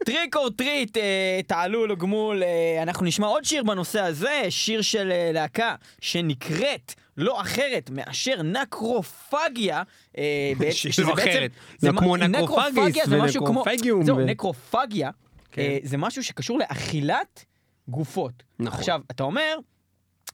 [0.07, 4.83] trick or treat, אה, תעלו לו גמול, אה, אנחנו נשמע עוד שיר בנושא הזה, שיר
[4.83, 9.83] של אה, להקה שנקראת לא אחרת מאשר נקרופגיה.
[10.19, 11.51] אה, שזה לא בעצם- אחרת.
[11.79, 15.11] זה כמו נקרופגיס ונקרופגיום זהו, נקרופגיה
[15.53, 15.63] כן.
[15.63, 17.45] אה, זה משהו שקשור לאכילת
[17.89, 18.43] גופות.
[18.59, 18.79] נכון.
[18.81, 19.59] עכשיו, אתה אומר,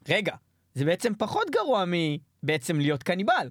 [0.08, 0.34] רגע,
[0.74, 3.50] זה בעצם פחות גרוע מבעצם להיות קניבל.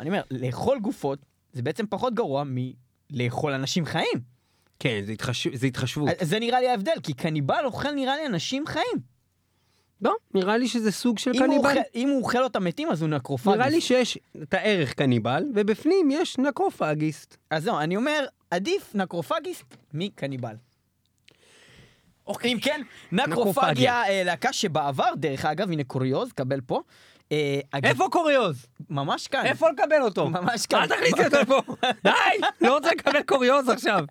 [0.00, 1.18] אני אומר, לאכול גופות
[1.52, 4.32] זה בעצם פחות גרוע מלאכול אנשים חיים.
[4.78, 6.08] כן, זה התחש- זה התחשבות.
[6.20, 9.11] זה נראה לי ההבדל, כי קניבל אוכל נראה לי אנשים חיים.
[10.02, 11.68] לא, נראה לי שזה סוג של אם הוא קניבל.
[11.70, 13.54] אוכל- אם הוא אוכל אותם מתים, אז הוא נקרופגיס.
[13.54, 17.36] נראה לי שיש את הערך קניבל, ובפנים יש נקרופגיסט.
[17.50, 20.54] אז זהו, אני אומר, עדיף נקרופגיסט מקניבל.
[22.44, 22.80] אם כן,
[23.12, 23.26] נקרופגיה.
[23.26, 26.80] נקרופגיה, אה, להקה שבעבר, דרך אגב, הנה קוריוז, קבל פה.
[27.32, 28.66] אה, הג- איפה קוריוז?
[28.90, 29.46] ממש כאן.
[29.46, 30.28] איפה לקבל אותו?
[30.30, 30.80] ממש כאן.
[30.82, 31.74] אל תכניס לי אותו פה.
[32.04, 32.10] די,
[32.60, 34.04] לא רוצה לקבל קוריוז עכשיו.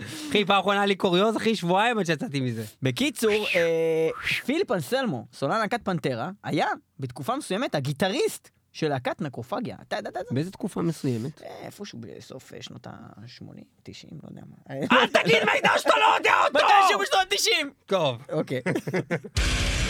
[0.00, 2.64] אחי, פעם אחרונה היה לי קוריוז, אחי, שבועיים עד שיצאתי מזה.
[2.82, 4.08] בקיצור, אה,
[4.46, 6.66] פיליפ אנסלמו, סולן להקת פנטרה, היה
[7.00, 9.76] בתקופה מסוימת הגיטריסט של להקת נקרופגיה.
[9.88, 10.34] אתה ידעת את זה?
[10.34, 11.42] באיזה תקופה מסוימת?
[11.42, 14.76] אה, איפשהו בסוף אה, שנות ה-80, 90, לא יודע מה.
[14.92, 16.58] אל תגיד מידע שאתה לא יודע אותו!
[16.58, 17.66] מתישהו בשנות ה-90!
[17.86, 18.22] טוב.
[18.32, 18.60] אוקיי.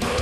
[0.00, 0.17] מטאל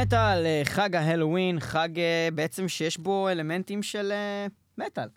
[0.00, 4.46] מטאל, אה, חג ההלואוין, חג אה, בעצם שיש בו אלמנטים של אה,
[4.78, 5.08] מטאל.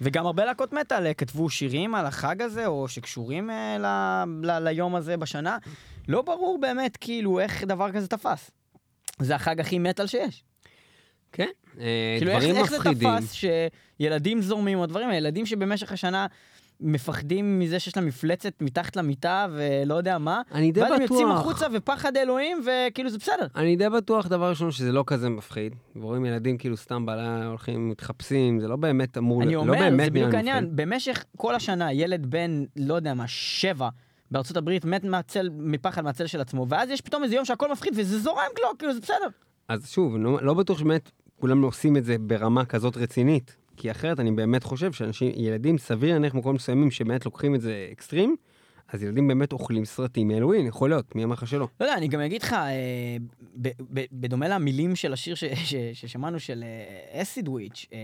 [0.00, 3.50] וגם הרבה להקות מטאל כתבו שירים על החג הזה, או שקשורים
[3.80, 3.86] ל-
[4.42, 5.58] ל- ליום הזה בשנה.
[6.08, 8.50] לא ברור באמת כאילו איך דבר כזה תפס.
[9.18, 10.44] זה החג הכי מטאל שיש.
[11.32, 11.48] כן,
[12.18, 13.08] כאילו איך, דברים איך זה מפחידים.
[13.18, 13.32] תפס
[14.00, 16.26] שילדים זורמים, או דברים, ילדים שבמשך השנה
[16.80, 21.28] מפחדים מזה שיש להם מפלצת מתחת למיטה ולא יודע מה, אני די ואז הם יוצאים
[21.28, 21.40] בטוח.
[21.40, 23.46] החוצה ופחד אלוהים וכאילו זה בסדר.
[23.56, 25.74] אני די בטוח, דבר ראשון, שזה לא כזה מפחיד.
[25.96, 30.04] ורואים ילדים כאילו סתם בלילה הולכים, מתחפשים, זה לא באמת אמור, אני לא אומר, באמת
[30.04, 30.76] זה בדיוק העניין.
[30.76, 33.88] במשך כל השנה ילד בן, לא יודע מה, שבע,
[34.30, 37.92] בארצות הברית מת מהצל, מפחד מהצל של עצמו, ואז יש פתאום איזה יום שהכל מפחיד
[37.96, 39.28] וזה זורם לו, כאילו זה בסדר.
[39.68, 41.10] אז שוב, לא, לא בטוח שבאמת
[41.40, 43.56] כולם עושים את זה ברמה כזאת רצינית.
[43.76, 47.88] כי אחרת אני באמת חושב שאנשים, ילדים, סביר להניח במקומות מסוימים שבאמת לוקחים את זה
[47.92, 48.36] אקסטרים,
[48.88, 51.68] אז ילדים באמת אוכלים סרטים מהלואוין, יכול להיות, מי אמר לך שלא?
[51.80, 53.16] לא יודע, אני גם אגיד לך, אה,
[54.12, 56.64] בדומה למילים של השיר ש- ש- ששמענו של
[57.12, 57.98] אסיד וויץ', אה,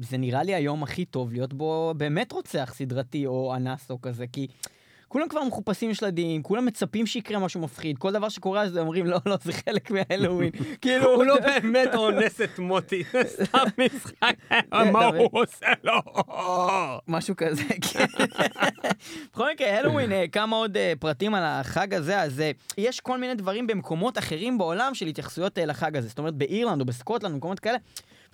[0.00, 4.24] זה נראה לי היום הכי טוב להיות בו באמת רוצח סדרתי או אנס או כזה,
[4.32, 4.46] כי
[5.12, 9.06] כולם כבר מחופשים עם שלדים, כולם מצפים שיקרה משהו מפחיד, כל דבר שקורה אז אומרים,
[9.06, 10.50] לא, לא, זה חלק מההלואוין.
[10.82, 14.36] כאילו, הוא לא באמת אונס את מוטי, זה סתם משחק,
[14.70, 15.92] מה אתה הוא עושה לו?
[17.14, 18.04] משהו כזה, כן.
[19.32, 23.18] בכל מקרה, הלואוין, אה, כמה עוד אה, פרטים על החג הזה, אז אה, יש כל
[23.18, 26.08] מיני דברים במקומות אחרים בעולם של התייחסויות אה, לחג הזה.
[26.08, 27.78] זאת אומרת, באירלנד או בסקוטלנד, במקומות כאלה.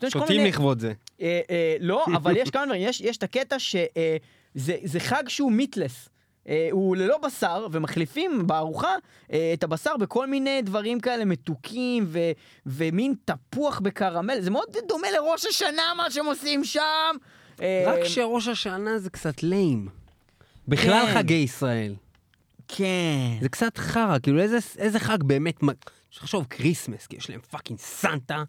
[0.09, 0.93] שותים לכבוד זה.
[1.21, 2.83] אה, אה, לא, אבל יש כמה דברים.
[2.83, 6.09] יש, יש את הקטע שזה חג שהוא מיטלס.
[6.49, 8.95] אה, הוא ללא בשר, ומחליפים בארוחה
[9.33, 12.19] אה, את הבשר בכל מיני דברים כאלה מתוקים, ו,
[12.67, 14.41] ומין תפוח בקרמל.
[14.41, 17.17] זה מאוד דומה לראש השנה, מה שהם עושים שם.
[17.63, 19.89] אה, רק שראש השנה זה קצת lame.
[20.69, 21.15] בכלל כן.
[21.15, 21.95] חגי ישראל.
[22.69, 23.39] כן.
[23.41, 25.61] זה קצת חרא, כאילו איזה, איזה חג באמת,
[26.17, 28.43] לחשוב קריסמס, כי יש להם fucking סנטה.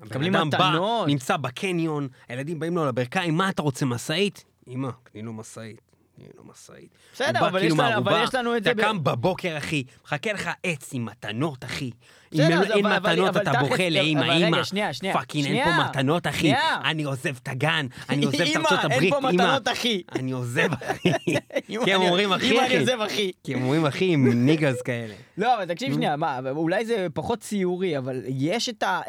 [0.00, 1.08] מקבלים אדם בא, מתנות.
[1.08, 4.44] נמצא בקניון, הילדים באים לו לברכיים, מה אתה רוצה, משאית?
[4.68, 5.87] אמא, קני לו משאית.
[6.18, 6.88] קני לו משאית.
[7.14, 10.32] בסדר, אבל כאילו יש לנו- אבל יש לנו את זה אתה קם בבוקר, אחי, מחכה
[10.32, 11.90] לך עץ עם מתנות, אחי.
[12.34, 14.64] אם אין- מתנות אבל אתה בוכה לאמא, אמא.
[14.64, 15.64] שנייה, שנייה, fucking אין.
[15.64, 16.52] פה מתנות, אחי.
[16.84, 19.32] אני עוזב את הגן, אני עוזב את אמא, ארצות הברית, אין פה אמא.
[19.44, 20.02] מתנות, אחי.
[20.12, 21.08] אני עוזב, אחי.
[21.28, 22.66] אמא, כי הם אומרים אחי, אמא, אחי.
[22.66, 23.30] אני עוזב אחי.
[23.44, 25.14] כי הם אומרים אחי עם niggas כאלה.
[25.38, 29.00] לא, אבל תקשיב שנייה, מה, אולי זה פחות ציורי, אבל יש את ה...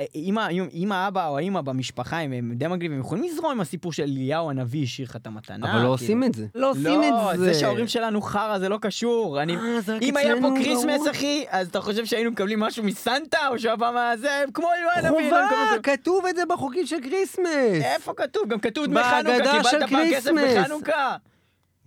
[0.74, 4.04] אם האבא או האמא במשפחה הם הם די מגניבים, הם יכולים לזרום עם הסיפור של
[4.04, 5.56] אליהו הנביא השאיר לך את המתנה.
[5.58, 5.88] אבל לא כאילו.
[5.90, 6.46] עושים את זה.
[6.56, 7.46] לא עושים לא, את זה.
[7.46, 9.42] זה שההורים שלנו חרא זה לא קשור.
[9.42, 9.56] אני...
[9.56, 9.62] אה,
[10.02, 11.02] אם היה פה כריסמס.
[11.12, 15.32] אחי, אז אתה חושב שהיינו מקבלים משהו מסנטה או שהפעם הזה כמו אליהו הנביא.
[15.32, 17.84] לא חובה, כתוב את זה בחוקים של כריסמס.
[17.84, 18.48] איפה כתוב?
[18.48, 20.32] גם כתוב דמי חנוכה, קיבלת פעם כסף.
[20.62, 21.16] בחנוכה.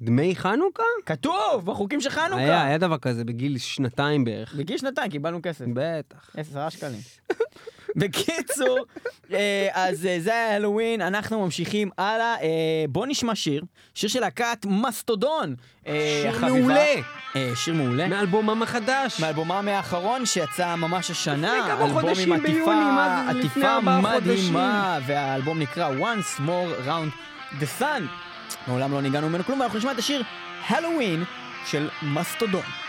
[0.03, 0.83] דמי חנוכה?
[1.07, 2.37] כתוב בחוקים של חנוכה.
[2.37, 4.55] היה, היה דבר כזה בגיל שנתיים בערך.
[4.55, 5.65] בגיל שנתיים קיבלנו כסף.
[5.75, 6.31] בטח.
[6.37, 7.01] עשרה שקלים.
[7.97, 8.79] בקיצור,
[9.33, 12.35] אה, אז אה, זה היה הלואוין, אנחנו ממשיכים הלאה.
[12.43, 12.49] אה,
[12.89, 15.55] בוא נשמע שיר, שיר של להקת מסטודון.
[15.85, 16.39] שיר.
[16.41, 16.95] מעולה.
[17.55, 18.09] שיר מעולה.
[18.09, 19.21] מאלבומם החדש.
[19.21, 25.59] מאלבומם האחרון שיצא ממש השנה, לפני כמה אלבום חודשים, ביוני, מה זה, עטיפה מדהימה, והאלבום
[25.59, 27.13] נקרא Once More Round
[27.61, 28.32] the Sun.
[28.67, 30.23] מעולם לא ניגענו ממנו כלום, ואנחנו נשמע את השיר
[30.69, 31.25] הלואוין
[31.67, 32.82] של מסטודון.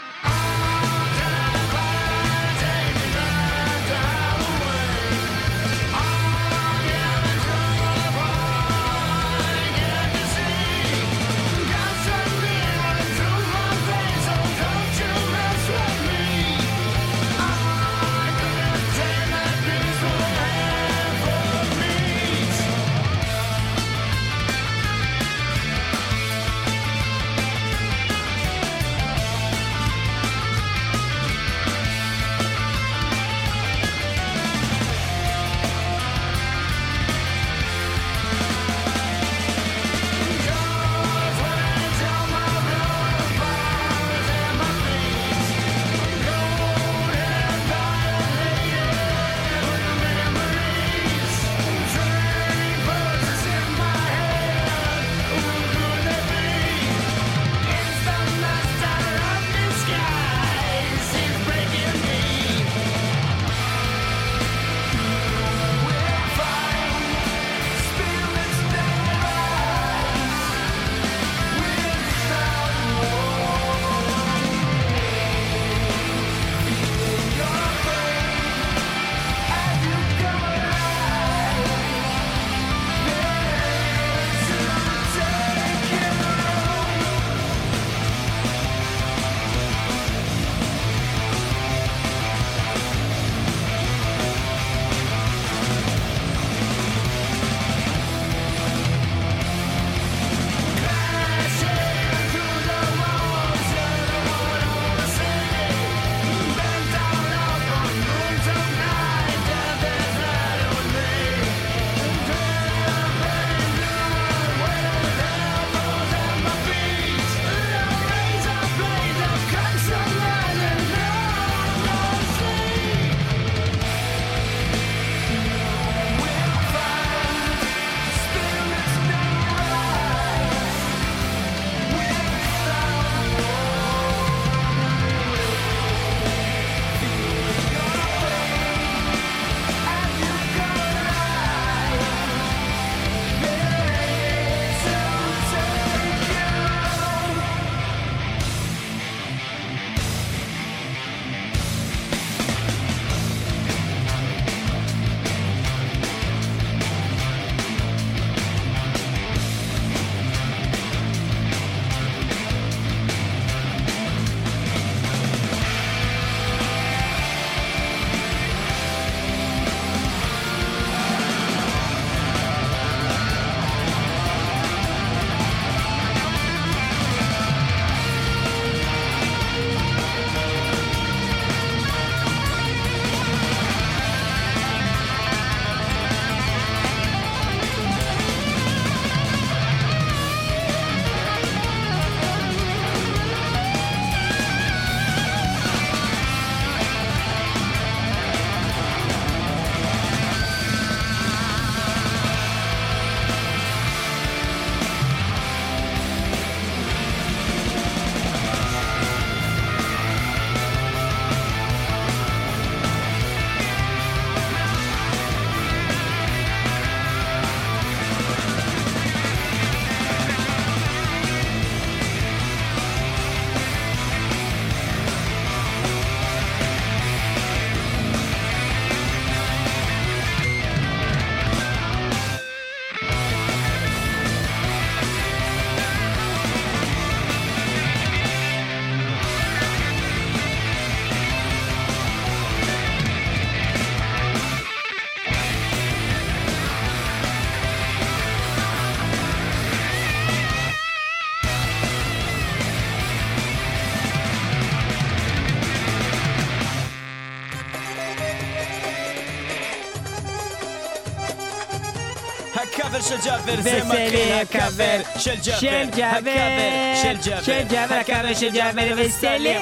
[262.93, 268.33] הקאבר של ג'אבר, זה מתחיל הקאבר של ג'אבר, ג'אבר, הקאבר של ג'אבר, של ג'אבר, הקאבר
[268.33, 269.61] של ג'אבר וסלם.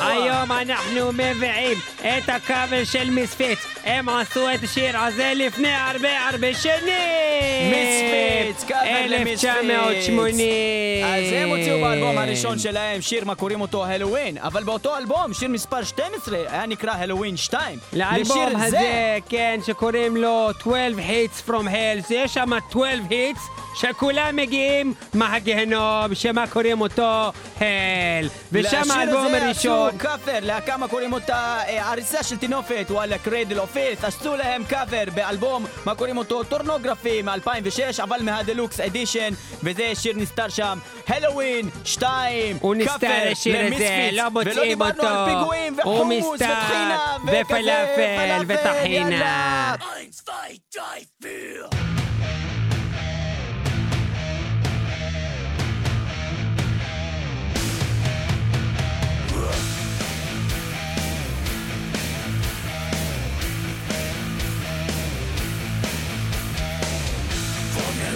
[0.00, 3.58] היום אנחנו מביאים את הקאבר של Misfits.
[3.84, 7.70] הם עשו את השיר הזה לפני הרבה הרבה שנים.
[7.70, 8.15] Misfits,
[8.64, 9.44] קאבר ל Misfits.
[9.44, 11.04] 1980.
[11.04, 15.48] אז הם הוציאו באלבום הראשון שלהם שיר מה קוראים אותו הלואוין, אבל באותו אלבום, שיר
[15.48, 17.78] מספר 12, היה נקרא הלואוין 2.
[17.92, 23.40] לאלבום הזה, זה, כן, שקוראים לו 12 Hits from Hell, יש שם 12 Hits
[23.76, 28.28] שכולם מגיעים מהגיהנום, שמה קוראים אותו Hell.
[28.52, 33.18] ושם האלבום לשיר הזה הראשון, עשו קאבר לכמה קוראים אותה אה, עריסה של טינופת, וואלה
[33.18, 38.80] Cradle of Filth, עשו להם קאבר באלבום, מה קוראים אותו Thornography מ-2006, אבל מה deluxe
[38.80, 40.78] edition, וזה שיר נסתר שם,
[41.08, 45.02] הלואוין 2, הוא נסתר השיר הזה, לא מוצאים ולא אותו.
[45.02, 49.76] דיברנו על פיגועים הוא וחומוס מסתר, וטחינה וכזה, ופלאפל וטחינה.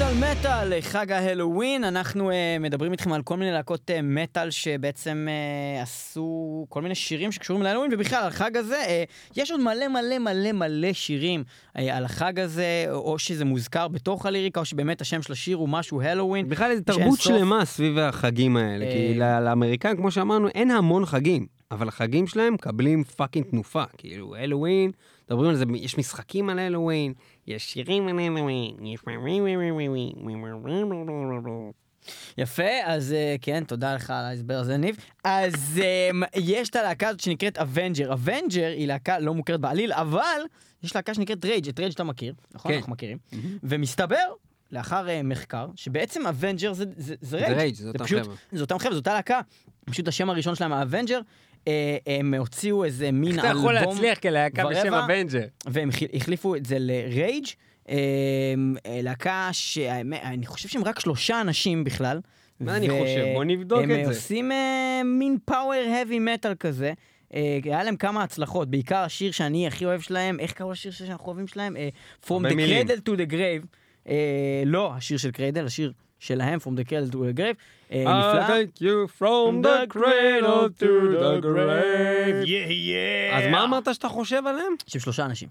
[0.00, 5.28] מטאל מטאל, חג ההלואוין, אנחנו אה, מדברים איתכם על כל מיני להקות אה, מטאל שבעצם
[5.28, 9.88] אה, עשו כל מיני שירים שקשורים להלואוין, ובכלל, על החג הזה, אה, יש עוד מלא
[9.88, 11.44] מלא מלא מלא שירים
[11.76, 15.68] אה, על החג הזה, או שזה מוזכר בתוך הליריקה, או שבאמת השם של השיר הוא
[15.68, 16.48] משהו הלואוין.
[16.48, 17.20] בכלל יש תרבות.
[17.20, 22.54] שלמה סביב החגים האלה, אה, כי לאמריקאים, כמו שאמרנו, אין המון חגים, אבל החגים שלהם
[22.54, 24.90] מקבלים fucking תנופה, כאילו, הלואוין,
[25.30, 27.12] מדברים על זה, יש משחקים על הלואוין,
[27.50, 28.08] יש שירים...
[28.84, 29.00] יש...
[32.38, 34.96] יפה, אז אה, כן, תודה לך על ההסבר הזה, ניב.
[35.24, 38.12] אז אה, יש את הלהקה הזאת שנקראת אבנג'ר.
[38.12, 40.40] אבנג'ר היא להקה לא מוכרת בעליל, אבל
[40.82, 42.72] יש להקה שנקראת רייג', את רייג' אתה מכיר, נכון?
[42.72, 42.76] כן.
[42.76, 43.18] אנחנו מכירים.
[43.62, 44.32] ומסתבר,
[44.72, 47.56] לאחר אה, מחקר, שבעצם אבנג'ר זה, זה, זה רייג'.
[47.56, 48.34] רייג', זה אותם חבר'ה.
[48.52, 49.40] זה אותם חבר'ה, זו אותה להקה.
[49.84, 51.20] פשוט השם הראשון שלהם האבנג'ר.
[51.68, 53.62] אה, הם הוציאו איזה מין איך אתה אלבום...
[53.62, 54.94] יכול להצליח כלהקה בשם?
[54.94, 55.42] אבנג'ר?
[55.66, 57.46] והם החל- החליפו את זה לרייג',
[57.88, 57.94] אה,
[58.86, 62.20] אה, להקה שאני חושב שהם רק שלושה אנשים בכלל.
[62.60, 63.24] מה אני חושב?
[63.34, 64.10] בוא נבדוק הם את זה.
[64.10, 65.72] עושים אה, מין power
[66.04, 66.92] heavy metal כזה.
[67.34, 71.26] אה, היה להם כמה הצלחות, בעיקר השיר שאני הכי אוהב שלהם, איך קראו לשיר שאנחנו
[71.26, 71.76] אוהבים שלהם?
[71.76, 71.88] אה,
[72.26, 73.66] From the cradle to the grave.
[74.08, 74.14] אה,
[74.66, 77.56] לא, השיר של קריידל, השיר שלהם, From the cradle to the grave.
[77.92, 78.46] אה, נפלא.
[78.46, 82.50] thank you from the cradle to the grave.
[83.32, 84.72] אז מה אמרת שאתה חושב עליהם?
[84.86, 85.48] של שלושה אנשים.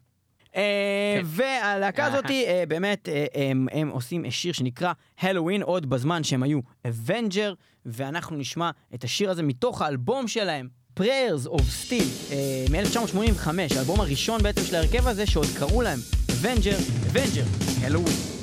[0.55, 6.43] אה, והלהקה הזאת, אה, באמת, אה, הם, הם עושים שיר שנקרא הלואוין, עוד בזמן שהם
[6.43, 7.53] היו Avenger,
[7.85, 10.67] ואנחנו נשמע את השיר הזה מתוך האלבום שלהם,
[10.99, 13.47] Prayers of Steel, אה, מ-1985,
[13.77, 15.99] האלבום הראשון בעצם של ההרכב הזה, שעוד קראו להם
[16.31, 16.75] Avenger,
[17.07, 17.43] Avenger,
[17.81, 18.38] הלואוין.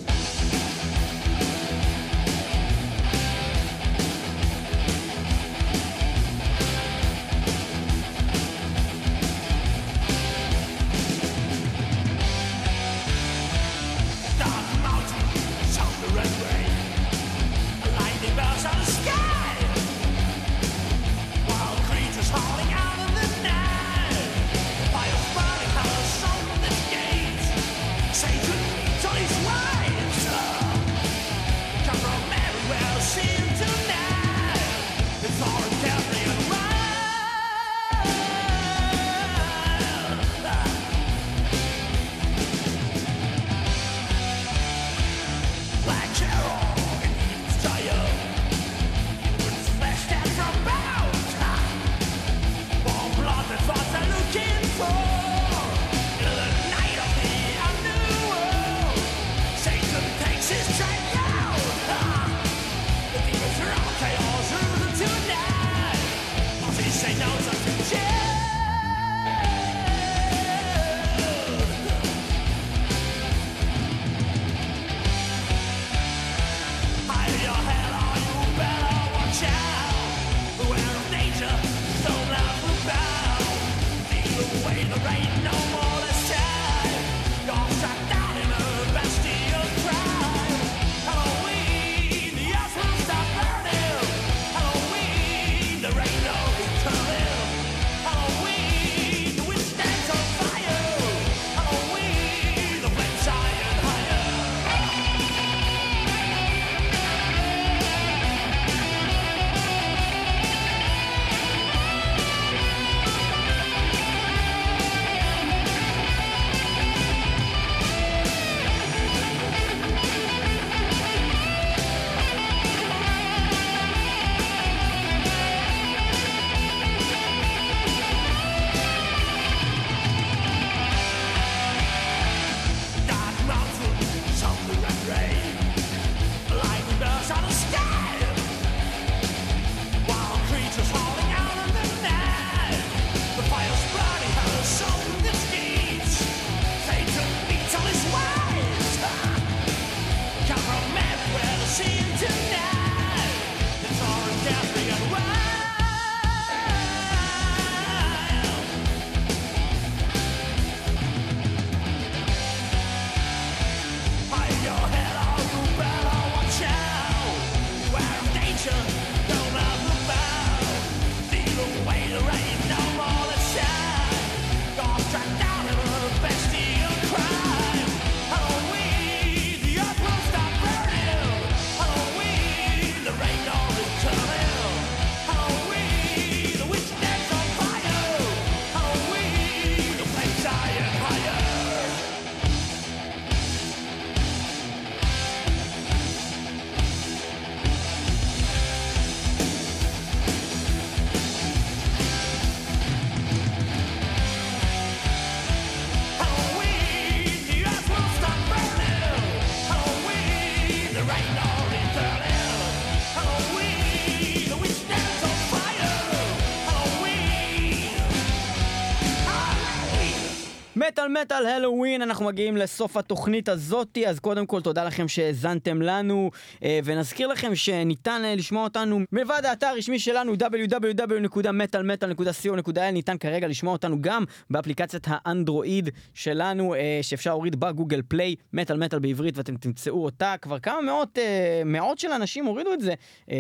[221.22, 226.30] מטאל מטאל הלואוין, אנחנו מגיעים לסוף התוכנית הזאתי, אז קודם כל תודה לכם שהאזנתם לנו,
[226.62, 233.72] אה, ונזכיר לכם שניתן אה, לשמוע אותנו מלבד האתר הרשמי שלנו www.metalmetal.co.il, ניתן כרגע לשמוע
[233.72, 240.04] אותנו גם באפליקציית האנדרואיד שלנו, אה, שאפשר להוריד בגוגל פליי, מטאל מטאל בעברית, ואתם תמצאו
[240.04, 241.18] אותה, כבר כמה מאות,
[241.64, 242.94] מאות של אנשים הורידו את זה,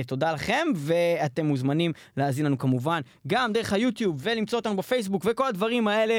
[0.06, 5.88] תודה לכם, ואתם מוזמנים להאזין לנו כמובן גם דרך היוטיוב, ולמצוא אותנו בפייסבוק, וכל הדברים
[5.88, 6.18] האלה,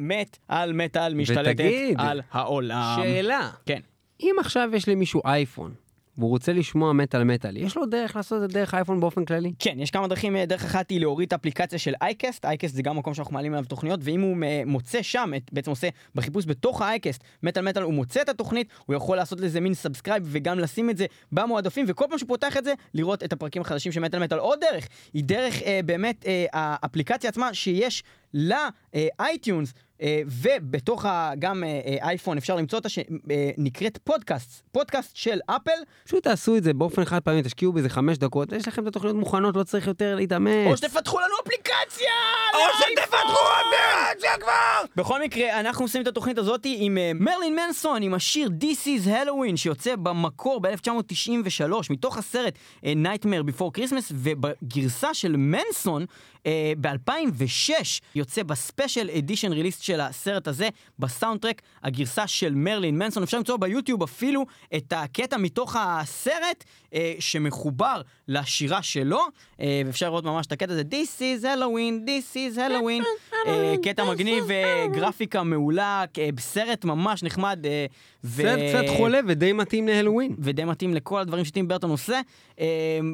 [0.00, 2.98] מת על מטאל משתלטת ותגיד, על העולם.
[3.02, 3.80] שאלה, כן.
[4.20, 5.74] אם עכשיו יש למישהו אייפון,
[6.18, 9.24] והוא רוצה לשמוע מת על מטאל, יש לו דרך לעשות את זה דרך האייפון באופן
[9.24, 9.52] כללי?
[9.58, 12.82] כן, יש כמה דרכים, אה, דרך אחת היא להוריד את האפליקציה של iCast, iCast זה
[12.82, 16.46] גם מקום שאנחנו מעלים עליו תוכניות, ואם הוא אה, מוצא שם, את, בעצם עושה בחיפוש
[16.46, 19.74] בתוך ה iCast, מת על מטאל, הוא מוצא את התוכנית, הוא יכול לעשות לזה מין
[19.74, 23.62] subscribe וגם לשים את זה במועדפים, וכל פעם שהוא פותח את זה, לראות את הפרקים
[23.62, 24.38] החדשים של מת על מטאל.
[24.38, 29.74] עוד דרך, היא דרך אה, באמת אה, האפליקציה עצמה שיש ל iTunes.
[30.02, 35.70] אה, ובתוך ה- גם אה, אה, אייפון אפשר למצוא אותה שנקראת פודקאסט, פודקאסט של Apple,
[36.04, 39.16] פשוט תעשו את זה באופן חד פעמי, תשקיעו בזה חמש דקות, יש לכם את התוכניות
[39.16, 40.66] מוכנות, לא צריך יותר להתאמץ.
[40.66, 42.12] או שתפתחו לנו אפליקציה!
[42.54, 44.84] או שתפתחו אפליקציה כבר!
[44.96, 49.56] בכל מקרה, אנחנו עושים את התוכנית הזאת עם מרלין מנסון, עם השיר This is Halloween,
[49.56, 56.04] שיוצא במקור ב-1993, מתוך הסרט Nightmare Before Christmas, ובגרסה של מנסון,
[56.46, 57.70] אה, ב-2006,
[58.14, 60.68] יוצא בספיישל אדישן ריליסט של הסרט הזה,
[60.98, 63.22] בסאונדטרק, הגרסה של מרלין מנסון.
[63.22, 66.64] אפשר למצוא ביוטיוב אפילו את הקטע מתוך הסרט,
[66.94, 69.20] אה, שמחובר לשירה שלו,
[69.60, 73.04] אה, ואפשר לראות ממש את הקטע הזה, This is Halloween, This is Halloween,
[73.46, 77.66] אה, קטע מגניב, אה, גרפיקה מעולה, אה, סרט ממש נחמד.
[77.66, 77.86] אה,
[78.24, 80.34] ו- סרט קצת חולה ודי מתאים להלואוין.
[80.38, 82.20] ודי מתאים לכל הדברים שטים ברטון עושה.
[82.58, 82.66] וגם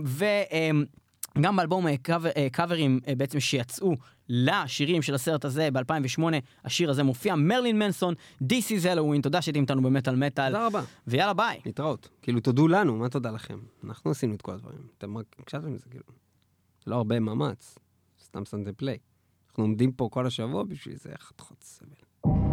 [0.05, 1.02] באלבום אה,
[2.03, 3.97] קאבר- אה, קאברים אה, בעצם שיצאו
[4.29, 6.23] לשירים של הסרט הזה ב-2008,
[6.65, 10.83] השיר הזה מופיע, מרלין מנסון, This is Halloween, תודה שהייתם איתנו במטאל מטאל, תודה רבה.
[11.07, 11.61] ויאללה ביי.
[11.67, 12.09] להתראות.
[12.23, 13.59] כאילו, תודו לנו, מה תודה לכם?
[13.85, 14.87] אנחנו עשינו את כל הדברים.
[14.99, 16.05] אתם רק הקשבתם לזה, כאילו.
[16.87, 17.79] לא הרבה מאמץ,
[18.25, 18.99] סתם שמתם פליי.
[19.49, 22.52] אנחנו עומדים פה כל השבוע בשביל זה, חתיכות סבל.